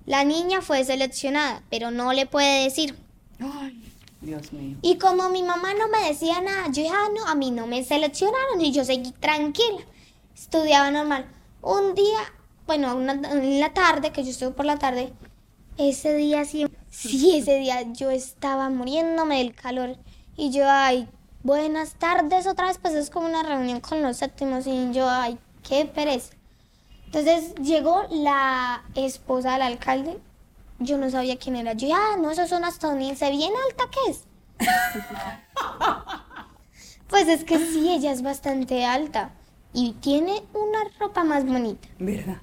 La 0.07 0.25
niña 0.25 0.61
fue 0.63 0.85
seleccionada, 0.85 1.63
pero 1.71 1.91
no 1.91 2.13
le 2.13 2.27
puede 2.27 2.65
decir. 2.65 2.97
Ay, 3.39 3.83
Dios 4.21 4.53
mío. 4.53 4.77
Y 4.83 4.97
como 4.99 5.29
mi 5.31 5.43
mamá 5.43 5.73
no 5.75 5.89
me 5.89 6.09
decía 6.09 6.41
nada, 6.41 6.67
yo 6.67 6.83
dije, 6.83 6.91
ah, 6.95 7.09
no, 7.17 7.27
a 7.27 7.35
mí 7.35 7.51
no 7.51 7.67
me 7.67 7.85
seleccionaron 7.85 8.61
y 8.61 8.73
yo 8.73 8.85
seguí 8.85 9.13
tranquila. 9.13 9.81
Estudiaba 10.35 10.91
normal. 10.91 11.27
Un 11.63 11.95
día, 11.95 12.19
bueno, 12.67 12.95
una- 12.97 13.13
en 13.13 13.61
la 13.61 13.73
tarde, 13.73 14.11
que 14.13 14.25
yo 14.25 14.31
estuve 14.31 14.51
por 14.51 14.67
la 14.67 14.79
tarde, 14.79 15.13
ese 15.79 16.15
día 16.15 16.45
sí, 16.45 16.67
sí, 16.91 17.37
ese 17.37 17.57
día 17.59 17.83
yo 17.93 18.11
estaba 18.11 18.69
muriéndome 18.71 19.39
del 19.39 19.55
calor. 19.55 19.97
Y 20.37 20.51
yo, 20.51 20.65
ay, 20.69 21.09
buenas 21.43 21.95
tardes 21.95 22.47
otra 22.47 22.67
vez, 22.67 22.79
pues 22.79 22.95
es 22.95 23.11
como 23.11 23.27
una 23.27 23.43
reunión 23.43 23.81
con 23.81 24.03
los 24.03 24.19
séptimos 24.19 24.67
y 24.67 24.93
yo, 24.93 25.09
ay, 25.09 25.39
qué 25.67 25.87
pereza. 25.87 26.35
Entonces 27.07 27.55
llegó 27.57 28.05
la 28.11 28.85
esposa 28.95 29.55
del 29.55 29.63
alcalde. 29.63 30.19
Yo 30.79 30.97
no 30.97 31.11
sabía 31.11 31.39
quién 31.39 31.57
era. 31.57 31.73
Yo, 31.73 31.89
ah, 31.95 32.17
no, 32.19 32.31
eso 32.31 32.43
es 32.43 32.53
una 32.53 32.69
estadounidense 32.69 33.31
bien 33.31 33.53
alta 33.69 33.85
que 33.91 34.11
es. 34.11 34.25
pues 37.09 37.29
es 37.29 37.45
que 37.45 37.59
sí, 37.59 37.91
ella 37.91 38.13
es 38.13 38.23
bastante 38.23 38.85
alta 38.85 39.33
y 39.73 39.93
tiene 39.95 40.43
una 40.55 40.85
ropa 40.99 41.25
más 41.25 41.45
bonita. 41.45 41.89
¿Verdad? 41.99 42.39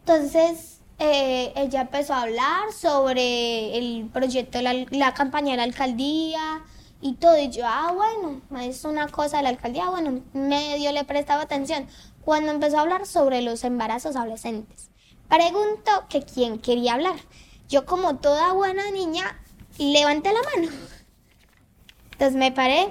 Entonces 0.00 0.80
eh, 0.98 1.52
ella 1.56 1.82
empezó 1.82 2.14
a 2.14 2.22
hablar 2.22 2.72
sobre 2.72 3.76
el 3.76 4.08
proyecto 4.12 4.62
la, 4.62 4.74
la 4.90 5.14
campaña 5.14 5.52
de 5.52 5.56
la 5.58 5.64
alcaldía 5.64 6.62
y 7.00 7.14
todo. 7.14 7.38
Y 7.38 7.50
yo, 7.50 7.64
ah, 7.66 7.92
bueno, 7.94 8.40
es 8.60 8.84
una 8.84 9.08
cosa 9.08 9.38
de 9.38 9.44
la 9.44 9.48
alcaldía. 9.50 9.88
Bueno, 9.88 10.22
medio 10.32 10.92
le 10.92 11.04
prestaba 11.04 11.42
atención. 11.42 11.86
Cuando 12.24 12.52
empezó 12.52 12.78
a 12.78 12.82
hablar 12.82 13.06
sobre 13.06 13.42
los 13.42 13.64
embarazos 13.64 14.16
adolescentes, 14.16 14.90
preguntó 15.28 16.06
que 16.08 16.22
quién 16.22 16.58
quería 16.58 16.94
hablar. 16.94 17.16
Yo, 17.68 17.86
como 17.86 18.16
toda 18.16 18.52
buena 18.52 18.90
niña, 18.90 19.40
levanté 19.78 20.32
la 20.32 20.40
mano. 20.42 20.72
Entonces 22.12 22.36
me 22.36 22.52
paré, 22.52 22.88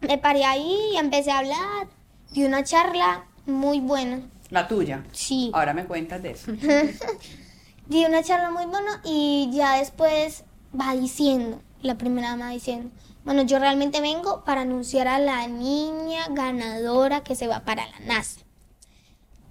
me 0.00 0.18
paré 0.18 0.44
ahí 0.44 0.90
y 0.92 0.96
empecé 0.96 1.30
a 1.30 1.38
hablar. 1.38 1.88
Di 2.32 2.44
una 2.44 2.62
charla 2.62 3.24
muy 3.46 3.80
buena. 3.80 4.20
La 4.50 4.68
tuya. 4.68 5.04
Sí. 5.12 5.50
Ahora 5.54 5.72
me 5.72 5.86
cuentas 5.86 6.22
de 6.22 6.32
eso. 6.32 6.52
Di 7.86 8.04
una 8.04 8.22
charla 8.22 8.50
muy 8.50 8.66
buena 8.66 9.00
y 9.04 9.48
ya 9.52 9.78
después 9.78 10.44
va 10.78 10.94
diciendo, 10.94 11.62
la 11.82 11.96
primera 11.96 12.36
va 12.36 12.50
diciendo, 12.50 12.90
bueno, 13.24 13.42
yo 13.42 13.58
realmente 13.58 14.00
vengo 14.00 14.44
para 14.44 14.62
anunciar 14.62 15.08
a 15.08 15.18
la 15.18 15.46
niña 15.48 16.26
ganadora 16.30 17.22
que 17.22 17.34
se 17.34 17.46
va 17.46 17.60
para 17.60 17.86
la 17.86 17.98
NASA. 18.00 18.40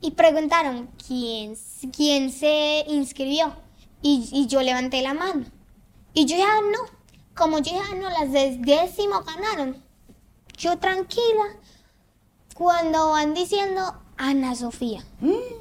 Y 0.01 0.11
preguntaron 0.11 0.89
quién, 1.05 1.55
quién 1.95 2.31
se 2.31 2.85
inscribió. 2.87 3.53
Y, 4.01 4.29
y 4.31 4.47
yo 4.47 4.61
levanté 4.61 5.01
la 5.01 5.13
mano. 5.13 5.45
Y 6.13 6.25
yo 6.25 6.37
ya 6.37 6.47
no. 6.61 6.97
Como 7.35 7.59
yo 7.59 7.73
ya 7.73 7.95
no, 7.95 8.09
las 8.09 8.31
de 8.31 8.57
décimo 8.59 9.21
ganaron. 9.21 9.83
Yo 10.57 10.77
tranquila. 10.77 11.45
Cuando 12.55 13.11
van 13.11 13.33
diciendo 13.33 13.93
Ana 14.17 14.55
Sofía. 14.55 15.03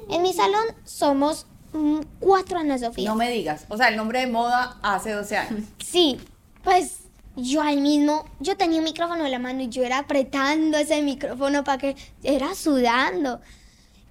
En 0.09 0.21
mi 0.21 0.33
salón 0.33 0.65
somos 0.83 1.45
mm, 1.73 1.99
cuatro 2.19 2.59
Ana 2.59 2.77
Sofía. 2.79 3.09
No 3.09 3.15
me 3.15 3.29
digas. 3.29 3.65
O 3.69 3.77
sea, 3.77 3.89
el 3.89 3.97
nombre 3.97 4.21
de 4.21 4.27
moda 4.27 4.77
hace 4.81 5.11
12 5.11 5.37
años. 5.37 5.63
Sí, 5.77 6.19
pues 6.67 7.03
yo 7.37 7.61
ahí 7.61 7.79
mismo, 7.79 8.25
yo 8.41 8.57
tenía 8.57 8.79
un 8.79 8.83
micrófono 8.83 9.23
en 9.23 9.31
la 9.31 9.39
mano 9.39 9.61
y 9.61 9.69
yo 9.69 9.85
era 9.85 9.99
apretando 9.99 10.77
ese 10.77 11.01
micrófono 11.01 11.63
para 11.63 11.77
que 11.77 11.95
era 12.23 12.53
sudando. 12.55 13.39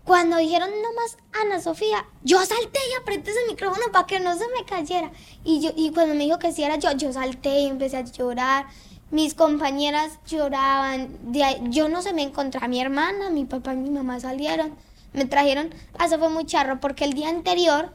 Cuando 0.04 0.38
dijeron 0.38 0.70
nomás 0.70 1.18
Ana 1.38 1.60
Sofía, 1.60 2.06
yo 2.24 2.38
salté 2.46 2.80
y 2.90 2.98
apreté 2.98 3.32
ese 3.32 3.40
micrófono 3.46 3.92
para 3.92 4.06
que 4.06 4.20
no 4.20 4.32
se 4.38 4.48
me 4.48 4.64
cayera. 4.64 5.12
Y 5.44 5.60
yo 5.60 5.70
y 5.76 5.90
cuando 5.90 6.14
me 6.14 6.24
dijo 6.24 6.38
que 6.38 6.50
sí 6.50 6.62
era 6.62 6.76
yo, 6.76 6.92
yo 6.92 7.12
salté 7.12 7.60
y 7.60 7.66
empecé 7.66 7.98
a 7.98 8.04
llorar. 8.04 8.64
Mis 9.10 9.34
compañeras 9.34 10.18
lloraban. 10.26 11.14
Yo 11.70 11.90
no 11.90 12.00
se 12.00 12.14
me 12.14 12.22
encontré 12.22 12.66
mi 12.68 12.80
hermana, 12.80 13.28
mi 13.28 13.44
papá 13.44 13.74
y 13.74 13.76
mi 13.76 13.90
mamá 13.90 14.18
salieron. 14.18 14.74
Me 15.12 15.26
trajeron, 15.26 15.74
ah, 15.98 16.06
eso 16.06 16.18
fue 16.18 16.30
muy 16.30 16.46
charro 16.46 16.80
porque 16.80 17.04
el 17.04 17.12
día 17.12 17.28
anterior 17.28 17.92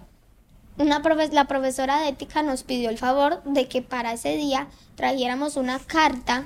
una 0.82 1.02
la 1.32 1.46
profesora 1.46 2.00
de 2.00 2.10
ética 2.10 2.42
nos 2.44 2.64
pidió 2.64 2.90
el 2.90 2.98
favor 2.98 3.44
de 3.44 3.68
que 3.68 3.82
para 3.82 4.14
ese 4.14 4.36
día 4.36 4.68
trajéramos 4.96 5.56
una 5.56 5.80
carta 5.80 6.46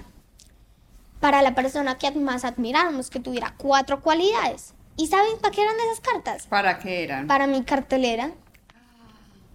para 1.19 1.41
la 1.41 1.55
persona 1.55 1.97
que 1.97 2.11
más 2.11 2.45
admiráramos, 2.45 3.09
que 3.09 3.19
tuviera 3.19 3.55
cuatro 3.57 4.01
cualidades. 4.01 4.73
¿Y 4.97 5.07
saben 5.07 5.37
para 5.41 5.53
qué 5.53 5.61
eran 5.61 5.75
esas 5.87 5.99
cartas? 5.99 6.47
¿Para 6.47 6.79
qué 6.79 7.03
eran? 7.03 7.27
Para 7.27 7.47
mi 7.47 7.63
cartelera. 7.63 8.31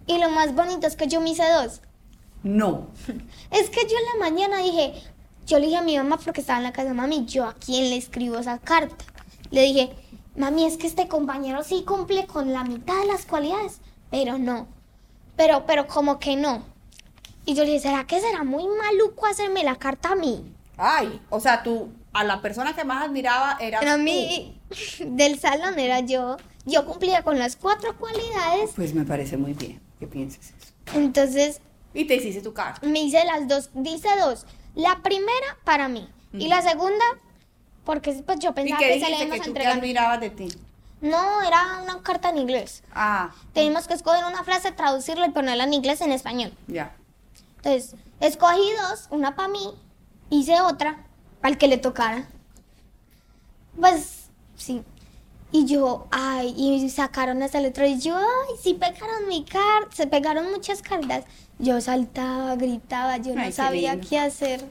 Y 0.05 0.17
lo 0.17 0.29
más 0.29 0.53
bonito 0.53 0.87
es 0.87 0.95
que 0.95 1.07
yo 1.07 1.21
me 1.21 1.29
hice 1.29 1.43
dos. 1.49 1.81
No. 2.43 2.87
Es 3.51 3.69
que 3.69 3.81
yo 3.81 3.95
en 3.97 4.19
la 4.19 4.29
mañana 4.29 4.57
dije, 4.57 4.93
yo 5.45 5.59
le 5.59 5.67
dije 5.67 5.77
a 5.77 5.81
mi 5.81 5.97
mamá 5.97 6.17
porque 6.17 6.41
estaba 6.41 6.59
en 6.59 6.63
la 6.63 6.73
casa, 6.73 6.93
mami, 6.93 7.25
¿yo 7.25 7.45
a 7.45 7.53
quién 7.53 7.89
le 7.89 7.97
escribo 7.97 8.37
esa 8.37 8.59
carta? 8.59 9.05
Le 9.51 9.61
dije, 9.61 9.95
mami, 10.35 10.65
es 10.65 10.77
que 10.77 10.87
este 10.87 11.07
compañero 11.07 11.63
sí 11.63 11.83
cumple 11.85 12.25
con 12.27 12.53
la 12.53 12.63
mitad 12.63 12.99
de 13.01 13.07
las 13.07 13.25
cualidades, 13.25 13.81
pero 14.11 14.37
no. 14.37 14.67
Pero, 15.35 15.65
pero 15.65 15.87
como 15.87 16.19
que 16.19 16.35
no. 16.35 16.63
Y 17.45 17.55
yo 17.55 17.63
le 17.63 17.71
dije, 17.71 17.87
¿será 17.87 18.05
que 18.05 18.19
será 18.19 18.43
muy 18.43 18.63
maluco 18.67 19.25
hacerme 19.25 19.63
la 19.63 19.77
carta 19.77 20.09
a 20.11 20.15
mí? 20.15 20.53
Ay, 20.77 21.19
o 21.29 21.39
sea, 21.39 21.63
tú, 21.63 21.89
a 22.13 22.23
la 22.23 22.41
persona 22.41 22.75
que 22.75 22.83
más 22.83 23.03
admiraba 23.05 23.57
era 23.59 23.79
Pero 23.79 23.91
a 23.93 23.95
tú. 23.95 24.01
mí, 24.03 24.59
del 24.99 25.39
salón 25.39 25.79
era 25.79 26.01
yo. 26.01 26.37
Yo 26.65 26.85
cumplía 26.85 27.23
con 27.23 27.39
las 27.39 27.55
cuatro 27.55 27.97
cualidades, 27.97 28.71
Pues 28.75 28.93
me 28.93 29.03
parece 29.03 29.37
muy 29.37 29.53
bien 29.53 29.81
que 29.99 30.05
pienses 30.05 30.53
eso. 30.61 30.73
entonces 30.93 31.59
Y 31.93 32.05
te 32.05 32.15
hiciste 32.17 32.41
tu 32.41 32.53
carta. 32.53 32.85
me 32.85 32.99
hice 32.99 33.23
las 33.25 33.47
dos, 33.47 33.71
dice 33.73 34.09
dos. 34.19 34.45
La 34.75 34.99
primera 35.01 35.57
para 35.63 35.87
mí 35.89 36.07
y 36.33 36.47
la 36.47 36.61
segunda 36.61 37.03
porque 37.83 38.13
pues 38.25 38.39
yo 38.39 38.51
¿Y 38.51 38.53
pensaba 38.53 38.79
qué 38.79 38.87
que 38.93 38.99
se 38.99 39.09
le 39.09 39.17
que 39.29 39.41
a 39.41 39.43
tú 39.43 39.53
te 39.53 39.65
admirabas 39.65 40.21
de 40.21 40.29
ti? 40.29 40.47
No, 41.01 41.41
era 41.41 41.79
una 41.83 42.01
carta 42.03 42.29
en 42.29 42.37
inglés. 42.37 42.83
Ah, 42.93 43.31
Teníamos 43.53 43.87
que 43.87 43.95
escoger 43.95 44.23
una 44.25 44.43
frase, 44.43 44.71
traducirla 44.71 45.25
y 45.27 45.31
ponerla 45.31 45.63
en 45.65 45.73
inglés 45.73 46.01
en 46.01 46.11
español. 46.11 46.53
ya. 46.67 46.95
Entonces, 47.57 47.95
escogí 48.19 48.71
dos, 48.89 49.07
una 49.11 49.35
para 49.35 49.47
mí, 49.47 49.73
hice 50.31 50.61
otra 50.61 50.97
para 51.41 51.51
el 51.51 51.57
que 51.59 51.67
le 51.67 51.77
tocara. 51.77 52.25
Pues, 53.79 54.29
sí. 54.55 54.83
Y 55.51 55.65
yo, 55.65 56.07
ay, 56.11 56.53
y 56.57 56.89
sacaron 56.89 57.41
esa 57.43 57.59
letra 57.59 57.85
y 57.85 57.99
yo, 57.99 58.15
ay, 58.17 58.55
sí 58.61 58.73
pegaron 58.73 59.27
mi 59.27 59.43
carta, 59.43 59.93
se 59.95 60.07
pegaron 60.07 60.49
muchas 60.49 60.81
cartas. 60.81 61.25
Yo 61.59 61.81
saltaba, 61.81 62.55
gritaba, 62.55 63.17
yo 63.17 63.31
Ay, 63.31 63.35
no 63.37 63.43
qué 63.43 63.51
sabía 63.51 63.91
lindo. 63.93 64.07
qué 64.09 64.17
hacer. 64.19 64.63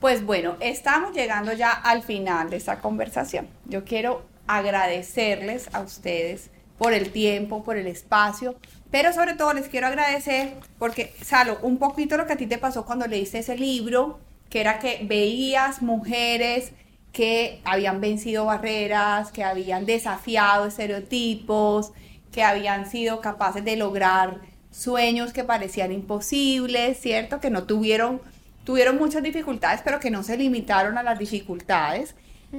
Pues 0.00 0.24
bueno, 0.24 0.56
estamos 0.60 1.14
llegando 1.14 1.52
ya 1.54 1.70
al 1.72 2.02
final 2.02 2.50
de 2.50 2.56
esta 2.56 2.80
conversación. 2.80 3.48
Yo 3.64 3.84
quiero 3.84 4.22
agradecerles 4.46 5.68
a 5.72 5.80
ustedes 5.80 6.50
por 6.78 6.92
el 6.92 7.10
tiempo, 7.12 7.62
por 7.62 7.76
el 7.76 7.86
espacio, 7.86 8.56
pero 8.90 9.12
sobre 9.12 9.34
todo 9.34 9.52
les 9.52 9.68
quiero 9.68 9.86
agradecer 9.86 10.54
porque, 10.78 11.14
Salo, 11.22 11.58
un 11.62 11.78
poquito 11.78 12.16
lo 12.16 12.26
que 12.26 12.32
a 12.32 12.36
ti 12.36 12.46
te 12.46 12.58
pasó 12.58 12.84
cuando 12.84 13.06
leíste 13.06 13.38
ese 13.38 13.56
libro, 13.56 14.18
que 14.50 14.60
era 14.60 14.78
que 14.78 15.00
veías 15.04 15.80
mujeres 15.80 16.72
que 17.12 17.60
habían 17.64 18.00
vencido 18.00 18.46
barreras, 18.46 19.32
que 19.32 19.44
habían 19.44 19.86
desafiado 19.86 20.66
estereotipos, 20.66 21.92
que 22.32 22.42
habían 22.42 22.90
sido 22.90 23.20
capaces 23.20 23.64
de 23.64 23.76
lograr 23.76 24.40
sueños 24.70 25.32
que 25.32 25.44
parecían 25.44 25.92
imposibles, 25.92 26.98
¿cierto? 26.98 27.40
Que 27.40 27.50
no 27.50 27.64
tuvieron 27.64 28.20
tuvieron 28.64 28.96
muchas 28.96 29.22
dificultades, 29.22 29.80
pero 29.82 30.00
que 30.00 30.10
no 30.10 30.22
se 30.22 30.36
limitaron 30.36 30.98
a 30.98 31.02
las 31.02 31.18
dificultades. 31.18 32.14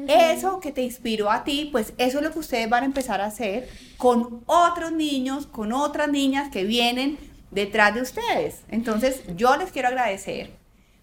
Eso 0.08 0.60
que 0.60 0.72
te 0.72 0.82
inspiró 0.82 1.30
a 1.30 1.44
ti, 1.44 1.70
pues 1.72 1.94
eso 1.98 2.18
es 2.18 2.24
lo 2.24 2.32
que 2.32 2.40
ustedes 2.40 2.70
van 2.70 2.84
a 2.84 2.86
empezar 2.88 3.22
a 3.22 3.26
hacer 3.26 3.70
con 3.98 4.42
otros 4.48 4.92
niños, 4.92 5.46
con 5.46 5.72
otras 5.72 6.10
niñas 6.10 6.50
que 6.52 6.64
vienen 6.64 7.18
detrás 7.52 7.94
de 7.94 8.02
ustedes. 8.02 8.62
Entonces, 8.70 9.22
yo 9.36 9.56
les 9.56 9.72
quiero 9.72 9.90
agradecer 9.90 10.52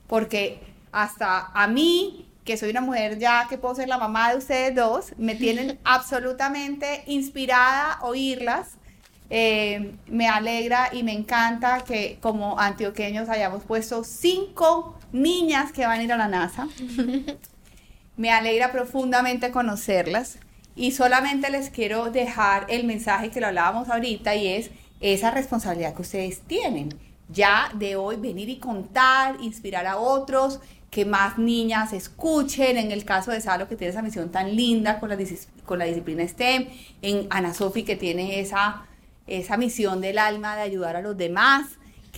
porque 0.08 0.60
hasta 0.90 1.52
a 1.54 1.68
mí, 1.68 2.28
que 2.44 2.56
soy 2.56 2.70
una 2.70 2.80
mujer 2.80 3.18
ya 3.18 3.46
que 3.48 3.58
puedo 3.58 3.76
ser 3.76 3.88
la 3.88 3.96
mamá 3.96 4.32
de 4.32 4.38
ustedes 4.38 4.74
dos, 4.74 5.12
me 5.16 5.36
tienen 5.36 5.78
absolutamente 5.84 7.04
inspirada 7.06 7.92
a 7.92 8.04
oírlas. 8.04 8.76
Eh, 9.32 9.94
me 10.08 10.26
alegra 10.28 10.90
y 10.92 11.04
me 11.04 11.12
encanta 11.12 11.84
que 11.84 12.18
como 12.20 12.58
antioqueños 12.58 13.28
hayamos 13.28 13.62
puesto 13.62 14.02
cinco 14.02 14.98
niñas 15.12 15.70
que 15.70 15.86
van 15.86 16.00
a 16.00 16.02
ir 16.02 16.12
a 16.12 16.16
la 16.16 16.26
NASA. 16.26 16.66
Me 18.20 18.30
alegra 18.30 18.70
profundamente 18.70 19.50
conocerlas 19.50 20.36
y 20.76 20.90
solamente 20.90 21.48
les 21.48 21.70
quiero 21.70 22.10
dejar 22.10 22.66
el 22.68 22.84
mensaje 22.84 23.30
que 23.30 23.40
lo 23.40 23.46
hablábamos 23.46 23.88
ahorita 23.88 24.34
y 24.34 24.46
es 24.46 24.70
esa 25.00 25.30
responsabilidad 25.30 25.94
que 25.94 26.02
ustedes 26.02 26.40
tienen. 26.40 26.90
Ya 27.30 27.72
de 27.76 27.96
hoy 27.96 28.16
venir 28.16 28.50
y 28.50 28.58
contar, 28.58 29.38
inspirar 29.40 29.86
a 29.86 29.96
otros, 29.96 30.60
que 30.90 31.06
más 31.06 31.38
niñas 31.38 31.94
escuchen, 31.94 32.76
en 32.76 32.92
el 32.92 33.06
caso 33.06 33.30
de 33.30 33.40
Salo 33.40 33.68
que 33.68 33.76
tiene 33.76 33.92
esa 33.92 34.02
misión 34.02 34.30
tan 34.30 34.54
linda 34.54 35.00
con 35.00 35.08
la, 35.08 35.16
con 35.64 35.78
la 35.78 35.86
disciplina 35.86 36.28
STEM, 36.28 36.68
en 37.00 37.26
Ana 37.30 37.54
Sofi 37.54 37.84
que 37.84 37.96
tiene 37.96 38.40
esa, 38.40 38.84
esa 39.28 39.56
misión 39.56 40.02
del 40.02 40.18
alma 40.18 40.56
de 40.56 40.60
ayudar 40.60 40.94
a 40.94 41.00
los 41.00 41.16
demás, 41.16 41.68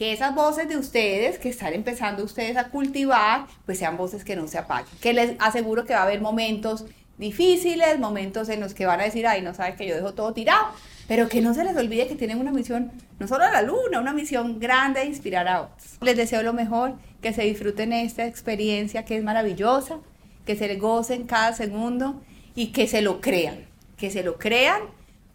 que 0.02 0.12
esas 0.12 0.34
voces 0.34 0.68
de 0.68 0.76
ustedes 0.76 1.38
que 1.38 1.48
están 1.48 1.74
empezando 1.74 2.24
ustedes 2.24 2.56
a 2.56 2.70
cultivar, 2.70 3.46
pues 3.64 3.78
sean 3.78 3.96
voces 3.96 4.24
que 4.24 4.34
no 4.34 4.48
se 4.48 4.58
apaguen. 4.58 4.92
Que 5.00 5.12
les 5.12 5.36
aseguro 5.38 5.84
que 5.84 5.92
va 5.92 6.00
a 6.00 6.02
haber 6.02 6.20
momentos 6.20 6.86
difíciles, 7.18 8.00
momentos 8.00 8.48
en 8.48 8.58
los 8.58 8.74
que 8.74 8.84
van 8.84 9.00
a 9.00 9.04
decir, 9.04 9.28
ay, 9.28 9.42
no 9.42 9.54
sabe 9.54 9.76
que 9.76 9.86
yo 9.86 9.94
dejo 9.94 10.12
todo 10.12 10.32
tirado, 10.32 10.66
pero 11.06 11.28
que 11.28 11.40
no 11.40 11.54
se 11.54 11.62
les 11.62 11.76
olvide 11.76 12.08
que 12.08 12.16
tienen 12.16 12.40
una 12.40 12.50
misión, 12.50 12.90
no 13.20 13.28
solo 13.28 13.44
a 13.44 13.52
la 13.52 13.62
luna, 13.62 14.00
una 14.00 14.12
misión 14.12 14.58
grande 14.58 14.98
de 14.98 15.06
inspirar 15.06 15.46
a 15.46 15.62
otros. 15.62 15.98
Les 16.00 16.16
deseo 16.16 16.42
lo 16.42 16.52
mejor, 16.52 16.94
que 17.20 17.32
se 17.32 17.42
disfruten 17.44 17.92
esta 17.92 18.26
experiencia 18.26 19.04
que 19.04 19.16
es 19.16 19.22
maravillosa, 19.22 20.00
que 20.44 20.56
se 20.56 20.74
gocen 20.78 21.28
cada 21.28 21.52
segundo 21.52 22.20
y 22.56 22.72
que 22.72 22.88
se 22.88 23.02
lo 23.02 23.20
crean, 23.20 23.66
que 23.96 24.10
se 24.10 24.24
lo 24.24 24.36
crean 24.36 24.80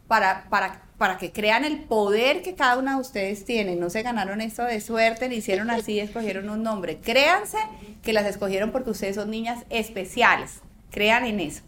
para, 0.10 0.50
para, 0.50 0.82
para 0.98 1.18
que 1.18 1.32
crean 1.32 1.64
el 1.64 1.80
poder 1.84 2.42
que 2.42 2.56
cada 2.56 2.78
una 2.78 2.96
de 2.96 3.02
ustedes 3.02 3.46
tiene. 3.46 3.76
No 3.76 3.90
se 3.90 4.02
ganaron 4.02 4.42
esto 4.42 4.64
de 4.64 4.82
suerte, 4.82 5.30
ni 5.30 5.36
hicieron 5.36 5.70
así, 5.70 6.00
escogieron 6.00 6.50
un 6.50 6.64
nombre. 6.64 6.98
Créanse 6.98 7.58
que 8.02 8.14
las 8.14 8.26
escogieron 8.26 8.72
porque 8.72 8.90
ustedes 8.90 9.16
son 9.16 9.30
niñas 9.30 9.64
especiales. 9.70 10.62
Crean 10.90 11.26
en 11.26 11.40
eso. 11.40 11.62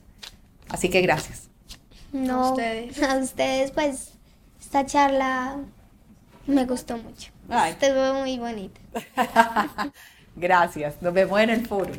Así 0.70 0.90
que 0.90 1.02
gracias. 1.02 1.50
No, 2.12 2.46
A 2.46 2.52
ustedes. 2.52 3.04
a 3.04 3.18
ustedes, 3.18 3.72
pues, 3.72 4.14
esta 4.60 4.86
charla 4.86 5.58
me 6.48 6.66
gustó 6.66 6.98
mucho. 6.98 7.32
Ay. 7.50 7.72
Estuvo 7.80 8.22
muy 8.22 8.40
bonita. 8.40 8.80
Gracias. 10.36 11.02
Nos 11.02 11.14
vemos 11.14 11.40
en 11.40 11.50
el 11.50 11.68
foro. 11.68 11.92